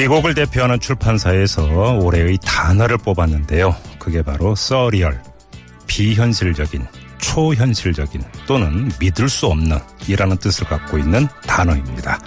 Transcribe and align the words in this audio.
미국을 0.00 0.34
대표하는 0.34 0.80
출판사에서 0.80 1.98
올해의 1.98 2.38
단어를 2.42 2.96
뽑았는데요. 2.96 3.76
그게 3.98 4.22
바로 4.22 4.54
surreal, 4.54 5.22
비현실적인, 5.86 6.86
초현실적인 7.18 8.24
또는 8.46 8.90
믿을 8.98 9.28
수 9.28 9.46
없는 9.48 9.78
이라는 10.08 10.38
뜻을 10.38 10.66
갖고 10.66 10.96
있는 10.96 11.28
단어입니다. 11.46 12.18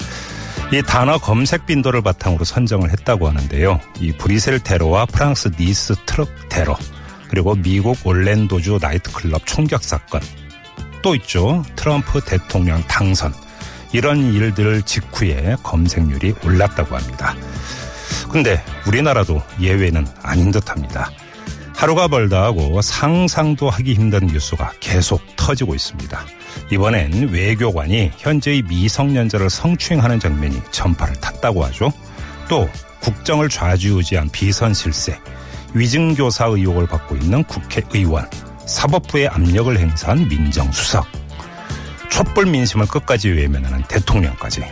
이 0.71 0.83
단어 0.83 1.17
검색 1.17 1.65
빈도를 1.65 2.03
바탕으로 2.03 2.43
선정을 2.43 2.91
했다고 2.91 3.27
하는데요. 3.27 3.79
이 3.99 4.11
브뤼셀 4.11 4.59
테러와 4.59 5.07
프랑스 5.07 5.49
니스 5.59 5.95
트럭 6.05 6.29
테러, 6.49 6.77
그리고 7.27 7.55
미국 7.55 7.97
올랜도주 8.05 8.77
나이트클럽 8.79 9.47
총격 9.47 9.83
사건, 9.83 10.21
또 11.01 11.15
있죠. 11.15 11.65
트럼프 11.75 12.21
대통령 12.21 12.83
당선. 12.83 13.33
이런 13.93 14.33
일들 14.33 14.81
직후에 14.81 15.55
검색률이 15.63 16.33
올랐다고 16.43 16.95
합니다. 16.97 17.35
근데 18.29 18.61
우리나라도 18.87 19.41
예외는 19.61 20.05
아닌 20.21 20.51
듯합니다. 20.51 21.09
하루가 21.75 22.07
멀다 22.07 22.43
하고 22.43 22.81
상상도 22.81 23.69
하기 23.69 23.93
힘든 23.93 24.27
뉴스가 24.27 24.73
계속 24.79 25.21
터지고 25.35 25.75
있습니다. 25.75 26.19
이번엔 26.71 27.29
외교관이 27.29 28.11
현재의 28.17 28.63
미성년자를 28.63 29.49
성추행하는 29.49 30.19
장면이 30.19 30.61
전파를 30.71 31.15
탔다고 31.15 31.63
하죠. 31.65 31.91
또 32.47 32.69
국정을 33.01 33.49
좌지우지한 33.49 34.29
비선 34.29 34.73
실세, 34.73 35.19
위증교사 35.73 36.45
의혹을 36.45 36.87
받고 36.87 37.17
있는 37.17 37.43
국회의원, 37.43 38.27
사법부의 38.65 39.27
압력을 39.27 39.77
행사한 39.77 40.27
민정수석, 40.27 41.05
촛불 42.13 42.45
민심을 42.45 42.85
끝까지 42.85 43.29
외면하는 43.29 43.81
대통령까지 43.87 44.63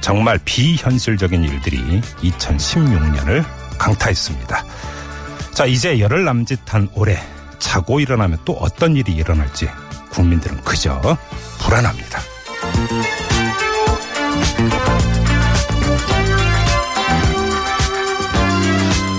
정말 0.00 0.36
비현실적인 0.44 1.44
일들이 1.44 2.00
2016년을 2.00 3.44
강타했습니다. 3.78 4.64
자, 5.54 5.64
이제 5.64 6.00
열흘 6.00 6.24
남짓한 6.24 6.88
올해 6.94 7.16
자고 7.60 8.00
일어나면 8.00 8.38
또 8.44 8.54
어떤 8.54 8.96
일이 8.96 9.12
일어날지 9.12 9.68
국민들은 10.10 10.60
그저 10.64 11.00
불안합니다. 11.60 12.20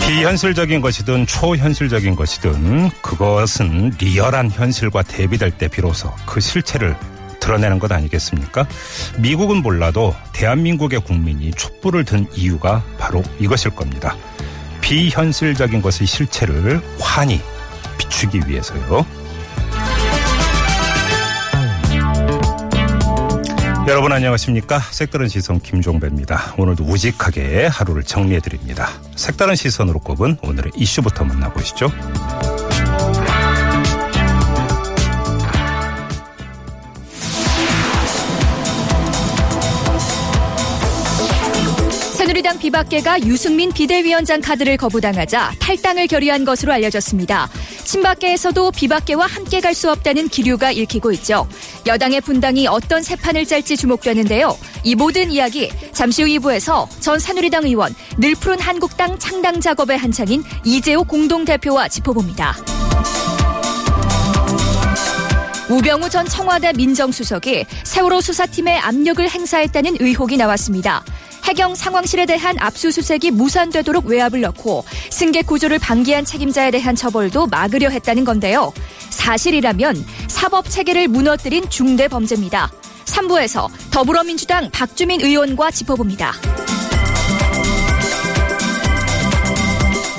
비현실적인 0.06 0.82
것이든 0.82 1.28
초현실적인 1.28 2.18
것이든 2.18 2.90
그것은 3.02 3.94
리얼한 4.00 4.52
현실과 4.52 5.02
대비될 5.02 5.52
때 5.52 5.70
비로소 5.70 6.14
그 6.26 6.42
실체를 6.42 6.98
드러내는 7.44 7.78
것 7.78 7.92
아니겠습니까? 7.92 8.66
미국은 9.20 9.58
몰라도 9.58 10.16
대한민국의 10.32 11.02
국민이 11.02 11.52
촛불을 11.52 12.06
든 12.06 12.26
이유가 12.36 12.82
바로 12.98 13.22
이것일 13.40 13.76
겁니다. 13.76 14.16
비현실적인 14.80 15.82
것의 15.82 16.08
실체를 16.08 16.82
환히 17.00 17.42
비추기 17.98 18.42
위해서요. 18.48 19.06
여러분 23.86 24.14
안녕하십니까? 24.14 24.80
색다른 24.80 25.28
시선 25.28 25.60
김종배입니다. 25.60 26.54
오늘도 26.58 26.86
우직하게 26.86 27.66
하루를 27.66 28.04
정리해 28.04 28.40
드립니다. 28.40 28.88
색다른 29.18 29.56
시선으로 29.56 30.00
꼽은 30.00 30.38
오늘의 30.42 30.72
이슈부터 30.78 31.26
만나보시죠. 31.26 31.92
비박계가 42.64 43.24
유승민 43.24 43.74
비대위원장 43.74 44.40
카드를 44.40 44.78
거부당하자 44.78 45.52
탈당을 45.60 46.08
결의한 46.08 46.46
것으로 46.46 46.72
알려졌습니다. 46.72 47.50
친박계에서도 47.84 48.72
비박계와 48.72 49.26
함께 49.26 49.60
갈 49.60 49.74
수 49.74 49.92
없다는 49.92 50.30
기류가 50.30 50.72
읽히고 50.72 51.12
있죠. 51.14 51.48
여당의 51.88 52.22
분당이 52.22 52.68
어떤 52.68 53.02
새판을 53.02 53.48
짤지 53.48 53.76
주목되는데요. 53.76 54.56
이 54.84 54.94
모든 54.94 55.32
이야기 55.32 55.72
잠시 55.94 56.22
후 56.22 56.30
2부에서 56.30 56.88
전 57.02 57.18
새누리당 57.18 57.66
의원 57.66 57.94
늘 58.20 58.36
푸른 58.36 58.60
한국당 58.60 59.18
창당 59.18 59.60
작업의 59.60 59.98
한창인 59.98 60.44
이재호 60.64 61.06
공동대표와 61.06 61.88
짚어봅니다. 61.88 62.56
우병우 65.70 66.10
전 66.10 66.28
청와대 66.28 66.72
민정수석이 66.74 67.66
세월호 67.84 68.22
수사팀에 68.22 68.78
압력을 68.78 69.28
행사했다는 69.28 69.98
의혹이 70.00 70.38
나왔습니다. 70.38 71.04
해경 71.44 71.76
상황실에 71.76 72.26
대한 72.26 72.58
압수수색이 72.60 73.32
무산되도록 73.32 74.06
외압을 74.06 74.42
넣고 74.42 74.86
승객 75.10 75.48
구조를 75.48 75.80
방기한 75.80 76.26
책임자에 76.26 76.72
대한 76.72 76.96
처벌도 76.96 77.48
막으려 77.48 77.90
했다는 77.90 78.24
건데요. 78.24 78.74
사실이라면 79.10 80.06
사법 80.28 80.70
체계를 80.70 81.08
무너뜨린 81.08 81.70
중대 81.70 82.08
범죄입니다. 82.08 82.72
3부에서 83.06 83.70
더불어민주당 83.92 84.70
박주민 84.72 85.22
의원과 85.22 85.72
짚어봅니다. 85.72 86.34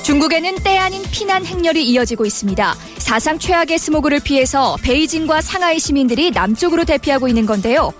중국에는 0.04 0.56
때 0.56 0.76
아닌 0.76 1.02
피난 1.10 1.46
행렬이 1.46 1.82
이어지고 1.82 2.26
있습니다. 2.26 2.76
사상 2.98 3.38
최악의 3.38 3.78
스모그를 3.78 4.20
피해서 4.20 4.76
베이징과 4.82 5.40
상하이 5.40 5.78
시민들이 5.78 6.30
남쪽으로 6.30 6.84
대피하고 6.84 7.26
있는 7.26 7.46
건데요. 7.46 7.92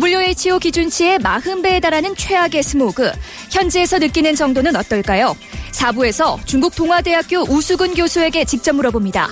WHO 0.00 0.58
기준치의 0.58 1.18
40배에 1.18 1.80
달하는 1.80 2.14
최악의 2.14 2.62
스모그. 2.62 3.10
현지에서 3.50 3.98
느끼는 3.98 4.34
정도는 4.34 4.76
어떨까요? 4.76 5.34
4부에서 5.72 6.38
중국 6.46 6.74
동아대학교 6.74 7.42
우수근 7.48 7.94
교수에게 7.94 8.44
직접 8.44 8.74
물어봅니다. 8.74 9.30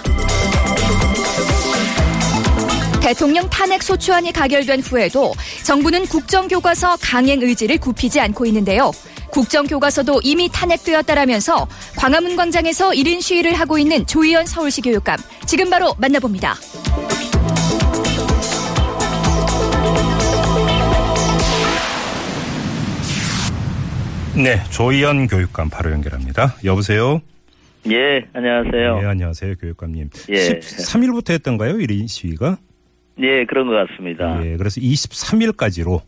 대통령 3.03 3.51
탄핵 3.51 3.83
소추안이 3.83 4.33
가결된 4.33 4.81
후에도 4.81 5.35
정부는 5.63 6.07
국정교과서 6.07 6.97
강행 7.03 7.43
의지를 7.43 7.77
굽히지 7.79 8.19
않고 8.19 8.47
있는데요. 8.47 8.93
국정교과서도 9.31 10.21
이미 10.23 10.49
탄핵되었다라면서 10.51 11.67
광화문 11.97 12.37
광장에서 12.37 12.91
1인 12.91 13.21
시위를 13.21 13.55
하고 13.55 13.77
있는 13.77 14.07
조희연 14.07 14.47
서울시 14.47 14.81
교육감. 14.81 15.19
지금 15.45 15.69
바로 15.69 15.95
만나봅니다. 15.99 16.57
네, 24.37 24.57
조희연 24.73 25.29
교육감 25.29 25.71
바로 25.71 25.93
연결합니다. 25.93 26.57
여보세요? 26.65 27.21
예, 27.89 28.25
안녕하세요. 28.33 29.01
네, 29.01 29.07
안녕하세요, 29.07 29.55
교육감님. 29.61 30.09
예. 30.31 30.35
13일부터 30.59 31.31
했던가요, 31.35 31.75
1인 31.75 32.09
시위가? 32.09 32.57
예, 33.21 33.45
그런 33.45 33.69
것 33.69 33.75
같습니다. 33.75 34.45
예, 34.45 34.57
그래서 34.57 34.81
23일까지로. 34.81 36.01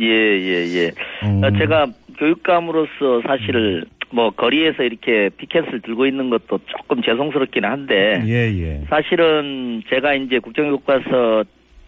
예, 0.00 0.06
예, 0.06 0.76
예. 0.76 0.92
음. 1.24 1.44
어, 1.44 1.50
제가 1.58 1.88
교육감으로서 2.18 3.20
사실 3.26 3.84
뭐 4.10 4.30
거리에서 4.30 4.82
이렇게 4.82 5.28
피켓을 5.36 5.82
들고 5.82 6.06
있는 6.06 6.30
것도 6.30 6.60
조금 6.66 7.02
죄송스럽긴 7.02 7.64
한데 7.64 8.22
예, 8.24 8.32
예. 8.32 8.84
사실은 8.88 9.82
제가 9.90 10.14
이제 10.14 10.38
국정교과서 10.38 11.44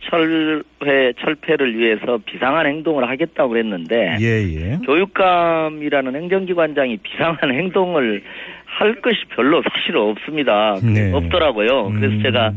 철회 0.09 1.13
철폐를 1.21 1.77
위해서 1.79 2.19
비상한 2.25 2.67
행동을 2.67 3.09
하겠다고 3.09 3.51
그랬는데 3.51 4.17
예, 4.21 4.25
예. 4.25 4.79
교육감이라는 4.85 6.15
행정기관장이 6.15 6.99
비상한 6.99 7.53
행동을 7.53 8.23
할 8.65 9.01
것이 9.01 9.17
별로 9.35 9.63
사실 9.63 9.97
없습니다. 9.97 10.77
네. 10.83 11.13
없더라고요. 11.13 11.91
그래서 11.91 12.15
음. 12.15 12.23
제가 12.23 12.53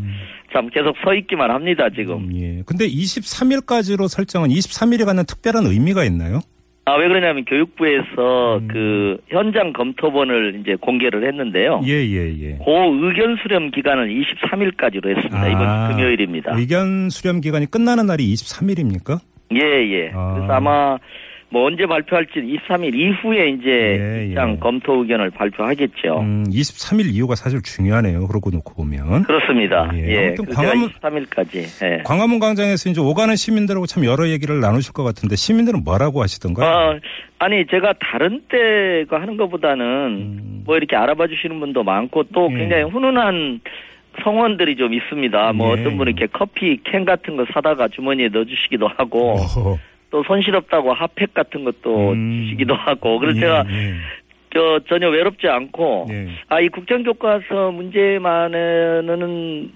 참 0.53 0.69
계속 0.69 0.95
서 1.03 1.13
있기만 1.15 1.49
합니다, 1.49 1.89
지금. 1.89 2.29
음, 2.29 2.31
예. 2.35 2.63
근데 2.65 2.85
23일까지로 2.87 4.07
설정은 4.07 4.49
23일에 4.49 5.05
갖는 5.05 5.25
특별한 5.25 5.65
의미가 5.65 6.03
있나요? 6.05 6.41
아, 6.85 6.95
왜 6.95 7.07
그러냐면 7.07 7.45
교육부에서 7.45 8.57
음. 8.57 8.67
그 8.67 9.17
현장 9.27 9.71
검토본을 9.71 10.61
이제 10.61 10.75
공개를 10.75 11.27
했는데요. 11.27 11.81
예, 11.85 11.91
예, 11.91 12.27
예. 12.41 12.57
그 12.57 13.07
의견 13.07 13.37
수렴 13.41 13.69
기간을 13.69 14.09
23일까지로 14.09 15.15
했습니다. 15.15 15.47
이번 15.47 15.89
금요일입니다. 15.89 16.53
아, 16.53 16.57
의견 16.57 17.09
수렴 17.09 17.39
기간이 17.39 17.67
끝나는 17.67 18.07
날이 18.07 18.33
23일입니까? 18.33 19.19
예, 19.53 19.59
예. 19.59 20.11
아. 20.13 20.33
그래서 20.33 20.53
아마 20.53 20.97
뭐 21.53 21.65
언제 21.65 21.85
발표할지는 21.85 22.47
23일 22.47 22.95
이후에 22.95 23.49
이제 23.49 23.69
예, 23.69 24.25
입장 24.29 24.53
예. 24.53 24.55
검토 24.57 25.01
의견을 25.01 25.31
발표하겠죠. 25.31 26.19
음, 26.21 26.45
23일 26.49 27.13
이후가 27.13 27.35
사실 27.35 27.61
중요하네요. 27.61 28.25
그러고 28.27 28.49
놓고 28.51 28.73
보면. 28.73 29.23
그렇습니다. 29.23 29.91
예, 29.95 30.07
예. 30.07 30.27
아무튼 30.27 30.45
광화문- 30.45 30.89
23일까지. 30.91 31.85
예. 31.85 32.03
광화문 32.05 32.39
광장에서 32.39 32.89
이제 32.89 33.01
오가는 33.01 33.35
시민들하고 33.35 33.85
참 33.85 34.05
여러 34.05 34.29
얘기를 34.29 34.61
나누실 34.61 34.93
것 34.93 35.03
같은데 35.03 35.35
시민들은 35.35 35.83
뭐라고 35.83 36.21
하시던가요? 36.21 36.69
어, 36.95 36.99
아니 37.39 37.65
제가 37.67 37.95
다른 37.99 38.41
때가 38.47 39.19
하는 39.21 39.35
것보다는 39.35 39.85
음. 39.85 40.63
뭐 40.65 40.77
이렇게 40.77 40.95
알아봐 40.95 41.27
주시는 41.27 41.59
분도 41.59 41.83
많고 41.83 42.23
또 42.33 42.47
예. 42.53 42.55
굉장히 42.59 42.83
훈훈한 42.83 43.59
성원들이 44.23 44.77
좀 44.77 44.93
있습니다. 44.93 45.51
뭐 45.53 45.75
예. 45.75 45.81
어떤 45.81 45.97
분은 45.97 46.13
이렇게 46.17 46.27
커피 46.31 46.79
캔 46.85 47.03
같은 47.03 47.35
거 47.35 47.45
사다가 47.53 47.89
주머니에 47.89 48.29
넣어주시기도 48.29 48.87
하고 48.87 49.33
어허. 49.33 49.77
또 50.11 50.23
손실없다고 50.23 50.93
핫팩 50.93 51.33
같은 51.33 51.63
것도 51.63 52.11
음. 52.11 52.43
주시기도 52.43 52.75
하고 52.75 53.17
그래서 53.17 53.37
예, 53.37 53.41
제가 53.41 53.65
예. 53.71 53.95
저 54.53 54.79
전혀 54.89 55.09
외롭지 55.09 55.47
않고 55.47 56.07
예. 56.11 56.27
아이 56.49 56.67
국정 56.67 57.03
교과서 57.03 57.71
문제만은 57.71 59.07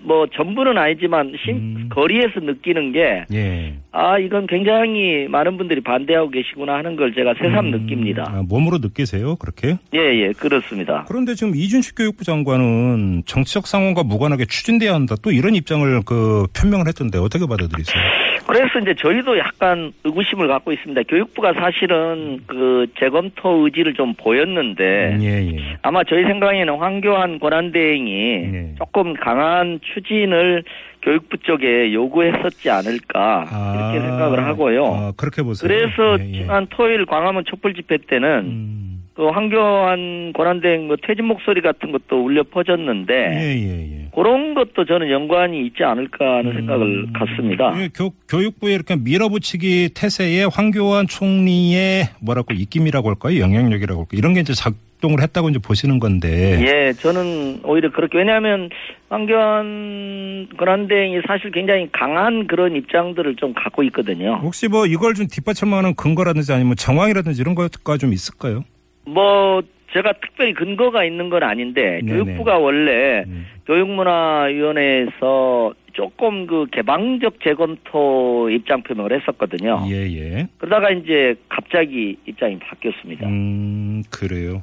뭐 0.03 0.27
전부는 0.35 0.77
아니지만 0.77 1.33
심, 1.43 1.55
음. 1.55 1.89
거리에서 1.89 2.41
느끼는 2.41 2.91
게 2.91 3.25
예. 3.33 3.75
아, 3.93 4.19
이건 4.19 4.47
굉장히 4.47 5.27
많은 5.29 5.55
분들이 5.57 5.79
반대하고 5.81 6.29
계시구나 6.29 6.73
하는 6.73 6.97
걸 6.97 7.15
제가 7.15 7.33
새삼 7.41 7.67
음, 7.67 7.71
느낍니다. 7.71 8.25
아, 8.27 8.43
몸으로 8.47 8.79
느끼세요? 8.79 9.37
그렇게? 9.37 9.77
예, 9.93 9.99
예, 9.99 10.33
그렇습니다. 10.33 11.05
그런데 11.07 11.33
지금 11.35 11.55
이준식 11.55 11.95
교육부 11.95 12.25
장관은 12.25 13.23
정치적 13.25 13.67
상황과 13.67 14.03
무관하게 14.03 14.43
추진돼야 14.45 14.93
한다. 14.93 15.15
또 15.21 15.31
이런 15.31 15.55
입장을 15.55 16.01
그 16.05 16.47
표명을 16.53 16.87
했던데 16.87 17.17
어떻게 17.17 17.45
받아들이세요? 17.47 18.24
그래서 18.47 18.79
이제 18.79 18.93
저희도 18.93 19.37
약간 19.37 19.91
의구심을 20.03 20.47
갖고 20.47 20.71
있습니다. 20.71 21.01
교육부가 21.03 21.53
사실은 21.53 22.39
그 22.45 22.87
재검토 22.99 23.65
의지를 23.65 23.93
좀 23.93 24.13
보였는데 24.13 25.17
예, 25.21 25.51
예. 25.51 25.77
아마 25.81 26.03
저희 26.03 26.23
생각에는 26.23 26.77
황교안 26.77 27.39
권한대행이 27.39 28.11
네. 28.11 28.75
조금 28.77 29.13
강한 29.13 29.79
추진을 29.81 30.63
교육부 31.01 31.37
쪽에 31.37 31.93
요구했었지 31.93 32.69
않을까 32.69 33.45
이렇게 33.75 34.07
생각을 34.07 34.45
하고요. 34.45 34.85
아, 34.85 35.11
그렇게 35.17 35.43
보세요. 35.43 35.67
그래서 35.67 36.19
예, 36.19 36.29
예. 36.29 36.41
지난 36.41 36.67
토요일 36.69 37.05
광화문 37.05 37.45
촛불 37.45 37.73
집회 37.73 37.97
때는 37.97 38.27
음. 38.45 39.04
그 39.15 39.27
황교안 39.27 40.33
권한대행 40.33 40.87
뭐 40.87 40.97
퇴진 41.01 41.25
목소리 41.25 41.61
같은 41.61 41.93
것도 41.93 42.25
울려 42.25 42.43
퍼졌는데 42.43 43.13
예, 43.13 43.55
예, 43.55 44.01
예. 44.01 44.09
그런 44.13 44.53
것도 44.53 44.83
저는 44.85 45.09
연관이 45.09 45.65
있지 45.65 45.85
않을까 45.85 46.39
하는 46.39 46.53
생각을 46.53 47.05
음. 47.05 47.13
갖습니다. 47.13 47.73
예, 47.77 47.87
교, 47.95 48.09
교육부에 48.27 48.73
이렇게 48.73 48.97
밀어붙이기 48.97 49.91
태세에 49.95 50.43
황교안 50.51 51.07
총리의 51.07 52.09
뭐라고 52.19 52.53
입김이라고 52.53 53.07
할까요? 53.07 53.39
영향력이라고 53.39 54.01
할까요? 54.01 54.17
이런 54.17 54.33
게 54.33 54.41
이제 54.41 54.51
작동을 54.51 55.21
했다고 55.21 55.47
이제 55.47 55.59
보시는 55.59 55.99
건데. 55.99 56.59
예, 56.59 56.91
저는 56.91 57.61
오히려 57.63 57.93
그렇게 57.93 58.17
왜냐하면 58.17 58.69
황교안 59.07 60.49
권한대행이 60.57 61.21
사실 61.25 61.51
굉장히 61.51 61.87
강한 61.93 62.47
그런 62.47 62.75
입장들을 62.75 63.37
좀 63.37 63.53
갖고 63.53 63.81
있거든요. 63.83 64.41
혹시 64.43 64.67
뭐 64.67 64.85
이걸 64.85 65.13
좀 65.13 65.27
뒷받침하는 65.27 65.95
근거라든지 65.95 66.51
아니면 66.51 66.75
정황이라든지 66.75 67.41
이런 67.41 67.55
거가 67.55 67.97
좀 67.97 68.11
있을까요? 68.11 68.65
뭐 69.05 69.61
제가 69.93 70.13
특별히 70.21 70.53
근거가 70.53 71.05
있는 71.05 71.29
건 71.29 71.43
아닌데 71.43 72.01
네네. 72.03 72.11
교육부가 72.11 72.57
원래 72.57 73.23
음. 73.27 73.45
교육문화위원회에서 73.65 75.73
조금 75.93 76.45
그 76.45 76.65
개방적 76.71 77.39
재검토 77.41 78.49
입장 78.49 78.83
표명을 78.83 79.17
했었거든요. 79.17 79.85
예, 79.87 79.93
예. 80.13 80.47
그러다가 80.57 80.91
이제 80.91 81.35
갑자기 81.47 82.17
입장이 82.27 82.59
바뀌었습니다. 82.59 83.25
음, 83.27 84.03
그래요. 84.11 84.61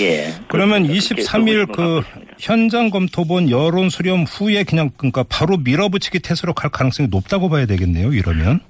예. 0.00 0.28
그러면 0.48 0.84
그렇게 0.84 0.98
23일 0.98 1.58
의구심을 1.58 1.66
그. 1.66 2.00
현장 2.38 2.88
검토본 2.88 3.50
여론 3.50 3.90
수렴 3.90 4.22
후에 4.22 4.64
그냥 4.64 4.88
그러니까 4.96 5.22
바로 5.28 5.58
밀어붙이기 5.58 6.20
태세로 6.20 6.54
갈 6.54 6.70
가능성이 6.70 7.10
높다고 7.10 7.50
봐야 7.50 7.66
되겠네요. 7.66 8.14
이러면. 8.14 8.60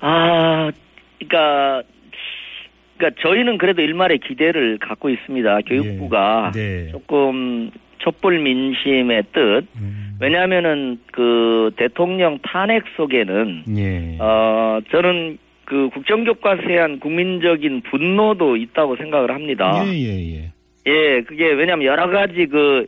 아, 0.00 0.70
그러니까 1.18 1.82
그러니까 3.02 3.20
저희는 3.20 3.58
그래도 3.58 3.82
일말의 3.82 4.18
기대를 4.18 4.78
갖고 4.78 5.10
있습니다. 5.10 5.60
교육부가 5.66 6.52
예. 6.54 6.60
네. 6.60 6.88
조금 6.92 7.70
촛불 7.98 8.38
민심의 8.38 9.24
뜻. 9.32 9.66
음. 9.76 10.16
왜냐하면은 10.20 11.00
그 11.10 11.72
대통령 11.76 12.38
탄핵 12.42 12.84
속에는 12.96 13.64
예. 13.76 14.18
어 14.20 14.80
저는 14.92 15.38
그 15.64 15.88
국정교과서에 15.92 16.66
대한 16.66 17.00
국민적인 17.00 17.82
분노도 17.82 18.56
있다고 18.56 18.96
생각을 18.96 19.32
합니다. 19.32 19.82
예, 19.84 19.92
예, 19.92 20.36
예. 20.36 20.52
예, 20.86 21.22
그게 21.22 21.46
왜냐하면 21.52 21.86
여러 21.86 22.08
가지 22.08 22.46
그 22.46 22.86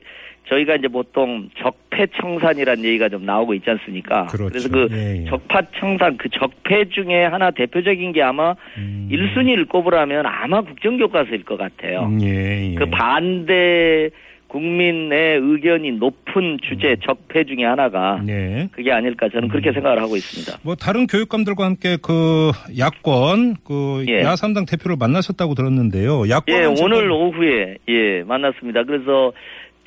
저희가 0.48 0.76
이제 0.76 0.88
보통 0.88 1.48
적폐청산이라는 1.56 2.84
얘기가 2.84 3.08
좀 3.08 3.24
나오고 3.24 3.54
있지 3.54 3.70
않습니까? 3.70 4.26
그렇죠. 4.26 4.54
래서그 4.54 4.88
예, 4.92 5.22
예. 5.22 5.24
적파청산 5.24 6.16
그 6.18 6.28
적폐 6.28 6.88
중에 6.90 7.24
하나 7.24 7.50
대표적인 7.50 8.12
게 8.12 8.22
아마 8.22 8.54
음. 8.76 9.08
일 9.10 9.34
1순위를 9.34 9.68
꼽으라면 9.68 10.26
아마 10.26 10.60
국정교과서일 10.60 11.44
것 11.44 11.56
같아요. 11.56 12.02
음, 12.04 12.20
예, 12.22 12.72
예. 12.72 12.74
그 12.74 12.86
반대 12.86 14.10
국민의 14.54 15.40
의견이 15.42 15.90
높은 15.92 16.58
주제 16.62 16.96
적폐 17.04 17.44
중에 17.44 17.64
하나가 17.64 18.20
네. 18.24 18.68
그게 18.70 18.92
아닐까 18.92 19.28
저는 19.28 19.48
그렇게 19.48 19.70
음. 19.70 19.74
생각을 19.74 20.00
하고 20.00 20.14
있습니다. 20.14 20.60
뭐 20.62 20.76
다른 20.76 21.08
교육감들과 21.08 21.64
함께 21.64 21.96
그 22.00 22.52
야권 22.78 23.56
그 23.66 24.04
예. 24.08 24.20
야삼당 24.20 24.66
대표를 24.66 24.96
만나셨다고 24.96 25.54
들었는데요. 25.54 26.28
야권 26.28 26.54
예, 26.54 26.64
오늘 26.66 27.10
오후에 27.10 27.78
예 27.88 28.22
만났습니다. 28.22 28.84
그래서 28.84 29.32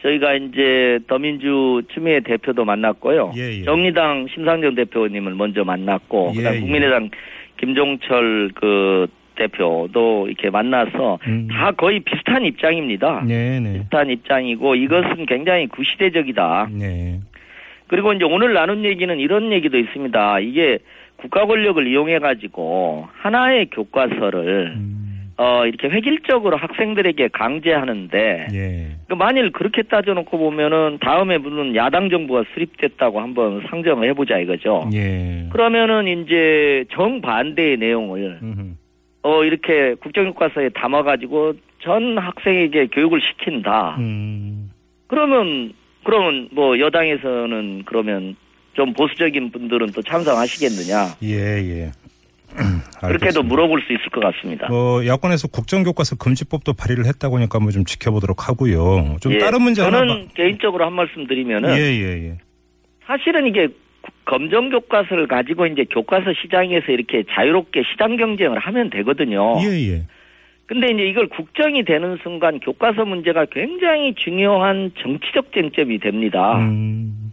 저희가 0.01 0.33
이제 0.35 0.99
더민주 1.07 1.81
추미애 1.93 2.19
대표도 2.19 2.65
만났고요. 2.65 3.31
예, 3.35 3.59
예. 3.59 3.63
정의당 3.63 4.27
심상정 4.33 4.75
대표님을 4.75 5.33
먼저 5.35 5.63
만났고 5.63 6.33
예, 6.35 6.37
그다음 6.37 6.55
예. 6.55 6.59
국민의당 6.59 7.09
김종철 7.57 8.51
그 8.55 9.07
대표도 9.35 10.27
이렇게 10.27 10.49
만나서 10.49 11.19
음. 11.27 11.47
다 11.49 11.71
거의 11.71 11.99
비슷한 11.99 12.43
입장입니다. 12.43 13.23
네, 13.27 13.59
네. 13.59 13.73
비슷한 13.73 14.09
입장이고 14.09 14.75
이것은 14.75 15.25
굉장히 15.27 15.67
구시대적이다. 15.67 16.69
네. 16.71 17.19
그리고 17.87 18.13
이제 18.13 18.25
오늘 18.25 18.53
나눈 18.53 18.83
얘기는 18.83 19.17
이런 19.19 19.51
얘기도 19.51 19.77
있습니다. 19.77 20.39
이게 20.39 20.79
국가 21.17 21.45
권력을 21.45 21.85
이용해 21.87 22.19
가지고 22.19 23.07
하나의 23.13 23.67
교과서를 23.71 24.73
음. 24.75 24.96
어 25.37 25.65
이렇게 25.67 25.87
획일적으로 25.87 26.57
학생들에게 26.57 27.27
강제하는데 27.27 28.47
예. 28.53 28.87
그 29.07 29.13
만일 29.13 29.51
그렇게 29.51 29.83
따져놓고 29.83 30.35
보면은 30.35 30.97
다음에 30.99 31.37
무슨 31.37 31.75
야당 31.75 32.09
정부가 32.09 32.43
수립됐다고 32.53 33.21
한번 33.21 33.63
상정을 33.69 34.09
해보자 34.09 34.39
이거죠. 34.39 34.89
예. 34.93 35.47
그러면은 35.51 36.07
이제 36.07 36.85
정반대의 36.91 37.77
내용을 37.77 38.39
음흠. 38.41 38.61
어 39.21 39.43
이렇게 39.43 39.93
국정교과서에 39.95 40.69
담아가지고 40.69 41.53
전 41.79 42.17
학생에게 42.17 42.87
교육을 42.87 43.21
시킨다. 43.21 43.95
음. 43.99 44.71
그러면 45.05 45.73
그러면 46.03 46.49
뭐 46.51 46.79
여당에서는 46.79 47.83
그러면 47.85 48.35
좀 48.73 48.93
보수적인 48.93 49.51
분들은 49.51 49.87
또 49.93 50.01
찬성하시겠느냐? 50.01 51.17
예, 51.23 51.35
예. 51.35 51.91
그렇게도 52.99 53.07
알겠습니다. 53.07 53.41
물어볼 53.43 53.81
수 53.87 53.93
있을 53.93 54.05
것 54.09 54.19
같습니다. 54.21 54.67
뭐 54.69 55.05
야권에서 55.05 55.47
국정교과서 55.49 56.15
금지법도 56.17 56.73
발의를 56.73 57.05
했다고 57.05 57.37
하니까 57.37 57.59
뭐 57.59 57.71
좀 57.71 57.85
지켜보도록 57.85 58.49
하고요. 58.49 59.17
좀 59.21 59.33
예, 59.33 59.37
다른 59.37 59.61
문제 59.61 59.81
저는 59.83 59.99
하나 59.99 60.13
봐- 60.15 60.21
개인적으로 60.35 60.85
한 60.85 60.93
말씀 60.93 61.27
드리면은 61.27 61.69
예, 61.77 61.81
예, 61.81 62.29
예. 62.29 62.37
사실은 63.05 63.45
이게 63.47 63.67
검정 64.25 64.69
교과서를 64.69 65.27
가지고 65.27 65.67
이제 65.67 65.85
교과서 65.91 66.33
시장에서 66.41 66.91
이렇게 66.91 67.23
자유롭게 67.29 67.83
시장 67.91 68.17
경쟁을 68.17 68.59
하면 68.59 68.89
되거든요. 68.89 69.57
예, 69.61 69.93
예. 69.93 70.03
근데 70.65 70.87
이제 70.91 71.03
이걸 71.07 71.27
국정이 71.27 71.85
되는 71.85 72.17
순간 72.23 72.59
교과서 72.59 73.05
문제가 73.05 73.45
굉장히 73.45 74.13
중요한 74.15 74.91
정치적 75.01 75.53
쟁점이 75.53 75.99
됩니다. 75.99 76.57
음. 76.59 77.31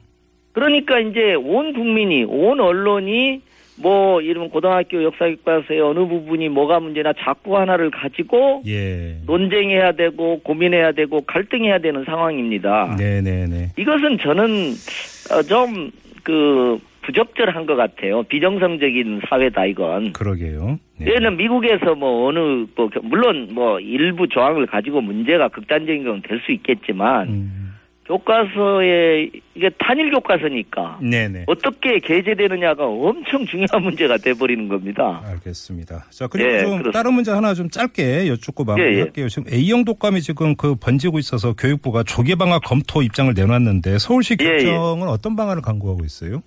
그러니까 0.53 1.01
이제 1.01 1.35
온 1.35 1.73
국민이 1.73 2.23
온 2.29 2.61
언론이 2.61 3.41
뭐 3.77 4.21
이런 4.21 4.49
고등학교 4.51 5.03
역사 5.03 5.29
교과서의 5.29 5.81
어느 5.81 5.99
부분이 6.07 6.49
뭐가 6.49 6.79
문제나 6.81 7.13
자꾸 7.19 7.57
하나를 7.59 7.91
가지고 7.91 8.63
예. 8.67 9.19
논쟁해야 9.27 9.93
되고 9.93 10.41
고민해야 10.41 10.93
되고 10.93 11.21
갈등해야 11.23 11.79
되는 11.79 12.05
상황입니다. 12.05 12.95
네, 12.99 13.21
네, 13.21 13.47
네. 13.47 13.71
이것은 13.77 14.19
저는 14.19 14.73
어, 15.33 15.43
좀그 15.43 16.79
부적절한 17.03 17.67
것 17.67 17.77
같아요. 17.77 18.23
비정상적인 18.23 19.21
사회다 19.29 19.67
이건. 19.67 20.13
그러게요. 20.13 20.79
네. 20.99 21.13
얘는 21.13 21.37
미국에서 21.37 21.95
뭐 21.95 22.29
어느 22.29 22.65
뭐 22.77 22.89
물론 23.03 23.49
뭐 23.53 23.79
일부 23.81 24.27
조항을 24.29 24.67
가지고 24.67 25.01
문제가 25.03 25.49
극단적인 25.49 26.05
건 26.05 26.23
될 26.23 26.41
수 26.47 26.53
있겠지만 26.53 27.29
음. 27.29 27.64
교과서에 28.07 29.31
이게 29.55 29.71
단일 29.79 30.11
교과서니까 30.11 30.99
네네. 31.01 31.45
어떻게 31.47 31.99
게재되느냐가 32.01 32.85
엄청 32.87 33.47
중요한 33.47 33.83
문제가 33.83 34.19
돼버리는 34.19 34.69
겁니다. 34.69 35.23
알겠습니다. 35.25 36.05
자, 36.11 36.27
그리고 36.27 36.49
예, 36.49 36.59
좀 36.59 36.71
그렇습니다. 36.71 36.91
다른 36.91 37.15
문제 37.15 37.31
하나 37.31 37.55
좀 37.55 37.71
짧게 37.71 38.29
여쭙고 38.29 38.65
마무리할게요. 38.65 39.29
지금 39.29 39.51
A형 39.51 39.85
독감이 39.85 40.21
지금 40.21 40.55
그 40.55 40.75
번지고 40.75 41.19
있어서 41.19 41.55
교육부가 41.55 42.03
조기 42.03 42.37
방학 42.37 42.63
검토 42.65 43.03
입장을 43.03 43.33
내놨는데 43.35 43.99
서울시 43.99 44.37
예, 44.41 44.45
예. 44.45 44.51
교정은 44.65 45.09
어떤 45.09 45.35
방안을 45.35 45.63
강구하고 45.63 46.05
있어요? 46.05 46.43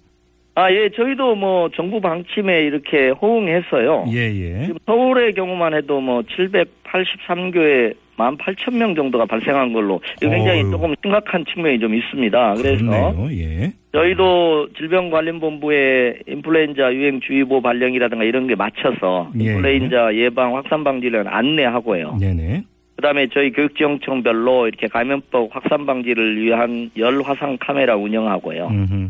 아, 0.54 0.72
예, 0.72 0.90
저희도 0.90 1.36
뭐 1.36 1.70
정부 1.76 2.02
방침에 2.02 2.62
이렇게 2.64 3.10
호응했어요. 3.10 4.06
예, 4.10 4.18
예. 4.18 4.66
지금 4.66 4.78
서울의 4.86 5.34
경우만 5.36 5.76
해도 5.76 6.02
뭐 6.02 6.22
783교 6.24 7.96
에 8.20 8.36
18,000명 8.36 8.96
정도가 8.96 9.26
발생한 9.26 9.74
걸로 9.74 10.02
굉장히 10.20 10.62
어휴. 10.62 10.72
조금 10.72 10.96
심각한 11.02 11.46
측면이 11.46 11.80
좀 11.80 11.94
있습니다. 11.94 12.54
그래서. 12.56 12.86
예. 13.32 13.72
저희도 13.94 14.70
질병관리본부에 14.78 16.20
인플루엔자 16.28 16.94
유행주의보 16.94 17.62
발령이라든가 17.62 18.24
이런 18.24 18.48
게 18.48 18.56
맞춰서 18.56 19.32
예. 19.40 19.46
인플루엔자 19.46 20.16
예방 20.16 20.56
확산 20.56 20.84
방지를 20.84 21.28
안내하고요. 21.28 22.18
네네. 22.20 22.64
그다음에 22.98 23.28
저희 23.32 23.52
교육지원청별로 23.52 24.68
이렇게 24.68 24.88
감염법 24.88 25.56
확산 25.56 25.86
방지를 25.86 26.42
위한 26.42 26.90
열 26.98 27.22
화상 27.22 27.58
카메라 27.60 27.96
운영하고요. 27.96 28.68
음흠. 28.68 29.10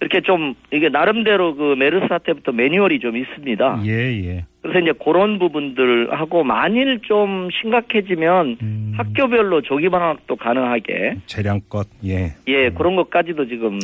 이렇게 0.00 0.20
좀 0.20 0.54
이게 0.72 0.88
나름대로 0.88 1.54
그 1.54 1.74
메르스 1.78 2.06
사태부터 2.08 2.52
매뉴얼이 2.52 3.00
좀 3.00 3.16
있습니다. 3.16 3.82
예, 3.86 3.90
예. 3.90 4.44
그래서 4.60 4.80
이제 4.80 4.92
그런 5.02 5.38
부분들하고 5.38 6.44
만일 6.44 7.00
좀 7.02 7.48
심각해지면 7.50 8.58
음. 8.60 8.92
학교별로 8.96 9.62
조기 9.62 9.88
방학도 9.88 10.36
가능하게 10.36 11.16
재량껏, 11.26 11.86
예. 12.04 12.34
예 12.46 12.70
그런 12.70 12.96
것까지도 12.96 13.46
지금 13.46 13.78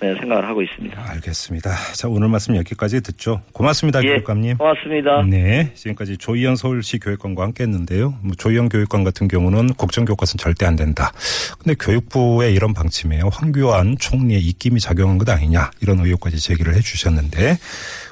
네, 0.00 0.14
생각을 0.18 0.48
하고 0.48 0.62
있습니다. 0.62 1.10
알겠습니다. 1.10 1.74
자, 1.94 2.08
오늘 2.08 2.28
말씀 2.28 2.56
여기까지 2.56 3.02
듣죠. 3.02 3.42
고맙습니다, 3.52 4.02
예, 4.02 4.08
교육감님. 4.08 4.56
고맙습니다. 4.56 5.22
네, 5.28 5.72
지금까지 5.74 6.16
조희연 6.16 6.56
서울시 6.56 6.98
교육감과 6.98 7.42
함께했는데요. 7.42 8.18
뭐 8.22 8.34
조희연 8.34 8.70
교육감 8.70 9.04
같은 9.04 9.28
경우는 9.28 9.74
국정교과서는 9.74 10.38
절대 10.38 10.64
안 10.64 10.76
된다. 10.76 11.12
근데 11.58 11.74
교육부의 11.78 12.54
이런 12.54 12.72
방침에 12.72 13.20
황교안 13.30 13.98
총리의 13.98 14.40
입김이 14.40 14.80
작용한 14.80 15.18
것 15.18 15.28
아니냐 15.28 15.70
이런 15.82 16.00
의혹까지 16.00 16.40
제기를 16.40 16.74
해주셨는데 16.76 17.58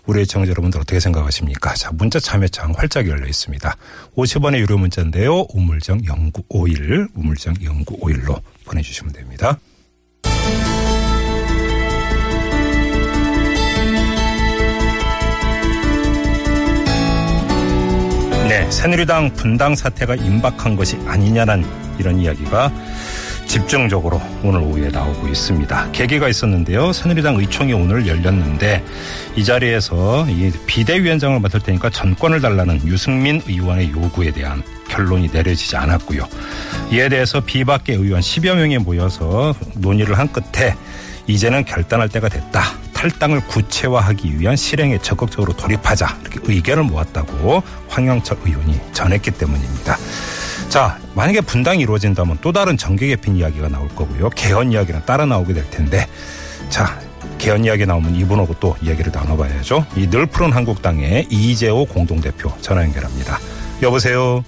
우리 0.05 0.21
애청자 0.21 0.51
여러분들 0.51 0.81
어떻게 0.81 1.01
생각하십니까? 1.01 1.75
자, 1.75 1.91
문자 1.93 2.21
참여창 2.21 2.73
활짝 2.77 3.09
열려 3.09 3.27
있습니다. 3.27 3.77
50원의 4.17 4.59
유료 4.59 4.77
문자인데요. 4.77 5.47
우물정 5.55 6.01
0951, 6.03 7.09
우물정 7.15 7.55
0951로 7.55 8.41
보내주시면 8.67 9.13
됩니다. 9.13 9.59
네, 18.69 18.73
새누리당 18.73 19.33
분당 19.33 19.75
사태가 19.75 20.17
임박한 20.17 20.77
것이 20.77 20.99
아니냐는 21.07 21.65
이런 21.99 22.21
이야기가 22.21 22.71
집중적으로 23.47 24.21
오늘 24.43 24.61
오후에 24.61 24.91
나오고 24.91 25.27
있습니다. 25.27 25.93
계기가 25.93 26.29
있었는데요. 26.29 26.93
새누리당 26.93 27.37
의총이 27.37 27.73
오늘 27.73 28.07
열렸는데 28.07 28.85
이 29.37 29.43
자리에서 29.45 30.27
이 30.29 30.53
비대위원장을 30.67 31.41
맡을 31.41 31.61
테니까 31.61 31.89
전권을 31.89 32.43
달라는 32.43 32.87
유승민 32.87 33.41
의원의 33.49 33.91
요구에 33.91 34.33
대한 34.33 34.63
결론이 34.91 35.31
내려지지 35.33 35.75
않았고요. 35.75 36.29
이에 36.93 37.09
대해서 37.09 37.41
비박계 37.41 37.95
의원 37.95 38.21
10여 38.21 38.55
명이 38.55 38.79
모여서 38.79 39.55
논의를 39.77 40.19
한 40.19 40.31
끝에 40.31 40.75
이제는 41.27 41.65
결단할 41.65 42.11
때가 42.11 42.29
됐다. 42.29 42.78
탈당을 43.03 43.43
구체화하기 43.47 44.41
위한 44.41 44.57
실행에 44.57 44.99
적극적으로 44.99 45.53
돌입하자. 45.53 46.19
이렇게 46.21 46.41
의견을 46.43 46.83
모았다고 46.83 47.63
황영철 47.89 48.39
의원이 48.45 48.81
전했기 48.93 49.31
때문입니다. 49.31 49.97
자, 50.69 50.99
만약에 51.15 51.41
분당이 51.43 51.81
이루어진다면 51.83 52.39
또 52.41 52.51
다른 52.51 52.77
정계 52.77 53.07
개편 53.07 53.37
이야기가 53.37 53.69
나올 53.69 53.89
거고요. 53.95 54.31
개헌 54.31 54.73
이야기는 54.73 55.03
따라 55.07 55.27
나오게 55.27 55.55
될 55.55 55.71
텐데. 55.71 56.09
자, 56.71 56.99
개헌 57.39 57.65
이야기 57.65 57.87
나오면 57.87 58.17
이분하고 58.17 58.55
또 58.59 58.75
이야기를 58.83 59.13
나눠봐야죠. 59.15 59.87
이 59.95 60.09
늘 60.11 60.27
푸른 60.27 60.53
한국당의 60.53 61.29
이재호 61.31 61.85
공동대표 61.87 62.53
전화 62.61 62.83
연결합니다. 62.83 63.39
여보세요. 63.81 64.43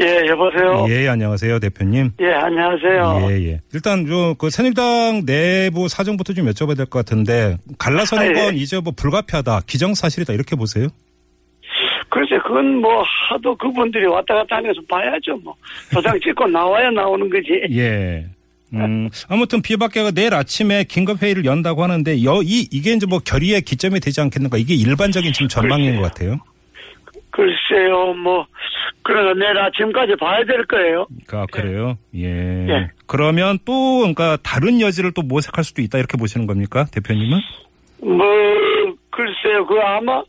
예, 0.00 0.26
여보세요. 0.28 0.86
예, 0.90 1.08
안녕하세요, 1.08 1.58
대표님. 1.58 2.12
예, 2.20 2.32
안녕하세요. 2.32 3.26
예, 3.30 3.34
예. 3.50 3.60
일단 3.74 4.06
저그 4.06 4.50
새누리당 4.50 5.24
내부 5.26 5.88
사정부터 5.88 6.34
좀 6.34 6.46
여쭤봐야 6.46 6.76
될 6.76 6.86
것 6.86 7.04
같은데 7.04 7.56
갈라서는 7.78 8.22
아, 8.22 8.26
예. 8.28 8.32
건 8.32 8.54
이제 8.54 8.78
뭐 8.80 8.92
불가피하다, 8.96 9.62
기정사실이다 9.66 10.32
이렇게 10.34 10.54
보세요? 10.54 10.86
글쎄, 12.10 12.36
그건 12.46 12.76
뭐 12.76 13.02
하도 13.28 13.56
그분들이 13.56 14.06
왔다 14.06 14.34
갔다 14.34 14.56
하면서 14.56 14.80
봐야죠. 14.88 15.36
뭐 15.42 15.54
도장 15.92 16.18
찍고 16.20 16.46
나와야 16.46 16.90
나오는 16.90 17.28
거지. 17.28 17.60
예. 17.76 18.24
음, 18.74 19.08
아무튼 19.28 19.62
비박계가 19.62 20.10
내일 20.12 20.34
아침에 20.34 20.84
긴급 20.84 21.22
회의를 21.22 21.44
연다고 21.44 21.82
하는데 21.82 22.22
여, 22.24 22.40
이 22.42 22.68
이게 22.70 22.92
이제 22.92 23.06
뭐 23.06 23.18
결의의 23.18 23.62
기점이 23.62 23.98
되지 23.98 24.20
않겠는가? 24.20 24.58
이게 24.58 24.74
일반적인 24.74 25.32
지금 25.32 25.48
전망인 25.48 25.96
것 25.96 26.02
같아요. 26.02 26.36
글쎄요, 27.30 28.12
뭐 28.14 28.46
그래서 29.08 29.32
내일 29.32 29.58
아침까지 29.58 30.16
봐야 30.16 30.44
될 30.44 30.66
거예요. 30.66 31.06
그러니까 31.26 31.46
그래요. 31.50 31.96
예. 32.14 32.68
예. 32.68 32.90
그러면 33.06 33.58
또 33.64 34.00
그러니까 34.00 34.36
다른 34.42 34.82
여지를 34.82 35.12
또 35.14 35.22
모색할 35.22 35.64
수도 35.64 35.80
있다 35.80 35.96
이렇게 35.96 36.18
보시는 36.18 36.46
겁니까, 36.46 36.84
대표님은? 36.92 37.38
뭐 38.02 38.26
글쎄요, 39.08 39.66
그 39.66 39.80
아마 39.80 40.22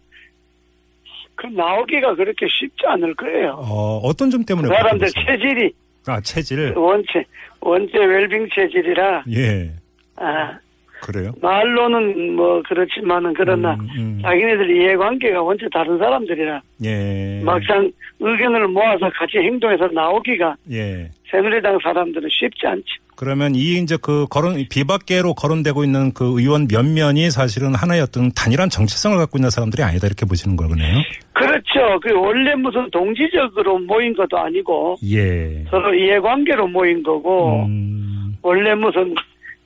그 1.35 1.47
나오기가 1.47 2.15
그렇게 2.15 2.47
쉽지 2.47 2.85
않을 2.87 3.15
거예요. 3.15 3.57
어, 3.59 3.97
어떤 4.01 4.29
점 4.29 4.45
때문에 4.45 4.69
그 4.69 4.73
사람들? 4.73 5.07
체질이 5.09 5.71
아 6.07 6.21
체질. 6.21 6.73
원체 6.77 7.25
원체 7.59 7.97
웰빙 7.97 8.47
체질이라 8.55 9.23
예. 9.35 9.73
아, 10.15 10.57
그래요. 11.01 11.31
말로는 11.41 12.33
뭐 12.35 12.61
그렇지만은 12.67 13.33
그러나 13.35 13.73
음, 13.75 13.87
음. 13.97 14.19
자기네들 14.21 14.75
이해관계가 14.75 15.41
원체 15.41 15.67
다른 15.71 15.97
사람들이라 15.97 16.61
예. 16.83 17.41
막상 17.43 17.91
의견을 18.19 18.67
모아서 18.67 19.09
같이 19.11 19.37
행동해서 19.37 19.87
나오기가 19.87 20.55
예. 20.71 21.09
새누리당 21.31 21.79
사람들은 21.81 22.27
쉽지 22.29 22.67
않죠. 22.67 22.85
그러면 23.15 23.53
이 23.53 23.77
이제 23.77 23.97
그 24.01 24.27
거론 24.29 24.65
비박계로 24.69 25.33
거론되고 25.33 25.83
있는 25.83 26.13
그 26.13 26.39
의원 26.39 26.67
몇 26.69 26.85
면이 26.85 27.31
사실은 27.31 27.75
하나의 27.75 28.01
어떤 28.01 28.31
단일한 28.31 28.69
정체성을 28.69 29.17
갖고 29.17 29.37
있는 29.37 29.49
사람들이 29.49 29.83
아니다 29.83 30.07
이렇게 30.07 30.25
보시는 30.25 30.55
거네요. 30.55 31.01
그렇죠. 31.33 31.99
그 32.01 32.13
원래 32.13 32.55
무슨 32.55 32.89
동지적으로 32.91 33.79
모인 33.79 34.15
것도 34.15 34.37
아니고 34.37 34.97
예. 35.11 35.65
서로 35.69 35.93
이해관계로 35.93 36.67
모인 36.67 37.03
거고 37.03 37.65
음. 37.65 38.37
원래 38.41 38.73
무슨 38.73 39.13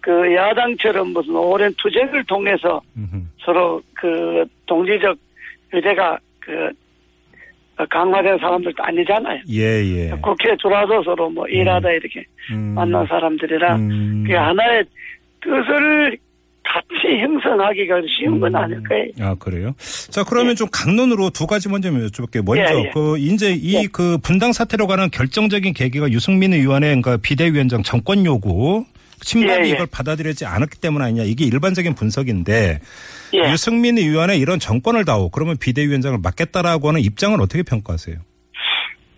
그 0.04 0.36
야당처럼 0.36 1.14
무슨 1.14 1.34
오랜 1.34 1.74
투쟁을 1.78 2.26
통해서 2.26 2.82
음흠. 2.98 3.24
서로 3.40 3.82
그 3.94 4.44
동지적 4.66 5.18
의제가 5.72 6.20
그 6.40 6.70
강화된 7.90 8.38
사람들도 8.38 8.84
아니잖아요. 8.84 9.40
예, 9.50 9.62
예. 9.62 10.10
국회에 10.22 10.58
들어와서 10.62 11.02
서로 11.04 11.30
뭐 11.30 11.48
일하다 11.48 11.90
이렇게 11.92 12.26
음. 12.52 12.74
만난 12.76 13.08
사람들이라 13.08 13.76
음. 13.78 14.24
그게 14.24 14.36
하나의 14.36 14.84
뜻을 15.40 16.18
같이 16.64 17.22
형성하기가 17.22 18.02
쉬운 18.08 18.42
건 18.42 18.54
아닐 18.56 18.84
거예요. 18.84 19.08
아, 19.22 19.36
그래요? 19.36 19.74
자, 20.10 20.24
그러면 20.24 20.56
좀 20.56 20.68
강론으로 20.70 21.30
두 21.30 21.48
가지 21.48 21.70
먼저 21.70 21.90
여쭤볼게요. 21.90 22.44
먼저, 22.44 22.62
예, 22.62 22.86
예. 22.86 22.92
그, 22.94 23.18
이제 23.18 23.54
이 23.54 23.76
예. 23.76 23.88
그 23.92 24.18
분당 24.18 24.52
사태로 24.52 24.88
가는 24.88 25.10
결정적인 25.12 25.74
계기가 25.74 26.12
유승민 26.12 26.54
의원의 26.54 27.02
그러니까 27.02 27.18
비대위원장 27.18 27.84
정권 27.84 28.26
요구, 28.26 28.86
친박이 29.24 29.66
예, 29.66 29.70
예. 29.70 29.70
이걸 29.70 29.88
받아들이지 29.92 30.46
않았기 30.46 30.80
때문 30.80 31.02
아니냐. 31.02 31.24
이게 31.24 31.46
일반적인 31.46 31.96
분석인데, 31.96 32.80
예. 33.34 33.52
유승민 33.52 33.98
의원의 33.98 34.40
이런 34.40 34.60
정권을 34.60 35.06
다오, 35.06 35.30
그러면 35.30 35.58
비대위원장을 35.58 36.18
맡겠다라고 36.22 36.90
하는 36.90 37.02
입장을 37.02 37.40
어떻게 37.42 37.64
평가하세요? 37.64 38.18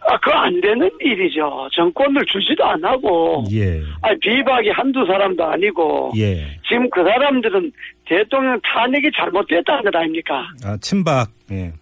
아, 0.08 0.18
그거 0.20 0.38
안 0.38 0.62
되는 0.62 0.90
일이죠. 1.00 1.68
정권을 1.74 2.24
주지도 2.28 2.64
안 2.64 2.84
하고. 2.86 3.44
예. 3.52 3.82
아, 4.02 4.10
비박이 4.22 4.70
한두 4.70 5.04
사람도 5.06 5.44
아니고. 5.44 6.14
예. 6.18 6.46
지금 6.68 6.88
그 6.92 7.04
사람들은 7.04 7.72
대통령 8.06 8.60
탄핵이 8.62 9.10
잘못됐다는 9.16 9.84
것 9.84 9.96
아닙니까? 9.96 10.48
아, 10.64 10.78
친박, 10.80 11.30
예. 11.52 11.74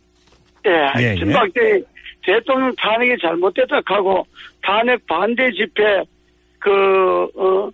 예. 0.65 0.71
예, 0.97 1.11
예. 1.11 1.15
친박 1.15 1.53
때 1.53 1.81
대통령 2.23 2.73
탄핵이 2.77 3.17
잘못됐다 3.21 3.81
하고 3.85 4.25
탄핵 4.61 5.05
반대 5.05 5.51
집회 5.51 6.01
그, 6.59 7.27
어, 7.35 7.69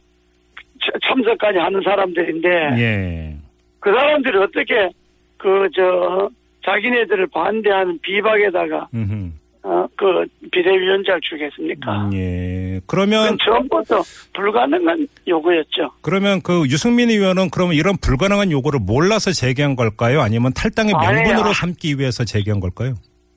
참- 0.81 0.99
참석까지 1.23 1.57
하는 1.59 1.81
사람들인데. 1.83 2.49
예. 2.79 3.35
그 3.79 3.91
사람들이 3.91 4.37
어떻게 4.37 4.89
그, 5.37 5.67
저, 5.75 6.29
자기네들을 6.65 7.27
반대하는 7.27 7.97
비박에다가, 8.01 8.89
음흠. 8.93 9.31
어, 9.63 9.69
어, 9.69 9.87
그 9.97 10.25
비대위원장을 10.51 11.19
주겠습니까? 11.21 12.05
음, 12.05 12.13
예. 12.13 12.79
그러면 12.87 13.37
처음부터 13.45 14.01
불가능한 14.33 15.07
요구였죠. 15.27 15.91
그러면 16.01 16.41
그 16.41 16.63
유승민 16.69 17.09
의원은 17.09 17.49
그러면 17.51 17.75
이런 17.75 17.95
불가능한 17.97 18.51
요구를 18.51 18.79
몰라서 18.81 19.31
제기한 19.31 19.75
걸까요? 19.75 20.21
아니면 20.21 20.53
탈당의. 20.53 20.93
명분으로 20.93 21.51
삼기 21.53 21.99
위해서 21.99 22.23
제기한 22.23 22.59
걸까요? 22.61 22.95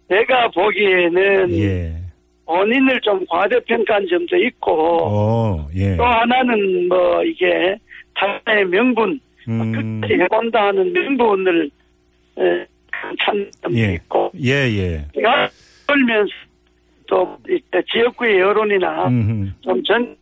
내가 0.09 0.49
보기에는 0.51 1.51
예. 1.59 1.95
본인을 2.53 3.01
좀 3.01 3.25
과대평가한 3.27 4.07
점도 4.09 4.37
있고 4.37 5.09
어, 5.09 5.67
예. 5.75 5.97
또 5.97 6.05
하나는 6.05 6.87
뭐 6.89 7.25
이게 7.25 7.77
탈당의 8.15 8.67
명분 8.67 9.19
음, 9.49 9.73
끝까지 10.01 10.21
해본다 10.21 10.67
하는 10.67 10.93
명분을 10.93 11.71
에, 12.39 12.67
찬 13.25 13.51
점도 13.63 13.79
예. 13.79 13.95
있고 13.95 14.31
예, 14.39 14.51
예. 14.51 15.07
제가 15.15 15.49
떨면서 15.87 16.31
또 17.07 17.39
이때 17.49 17.83
지역구의 17.91 18.39
여론이나 18.39 19.09
음, 19.09 19.55
좀 19.63 19.83
전을 19.85 20.15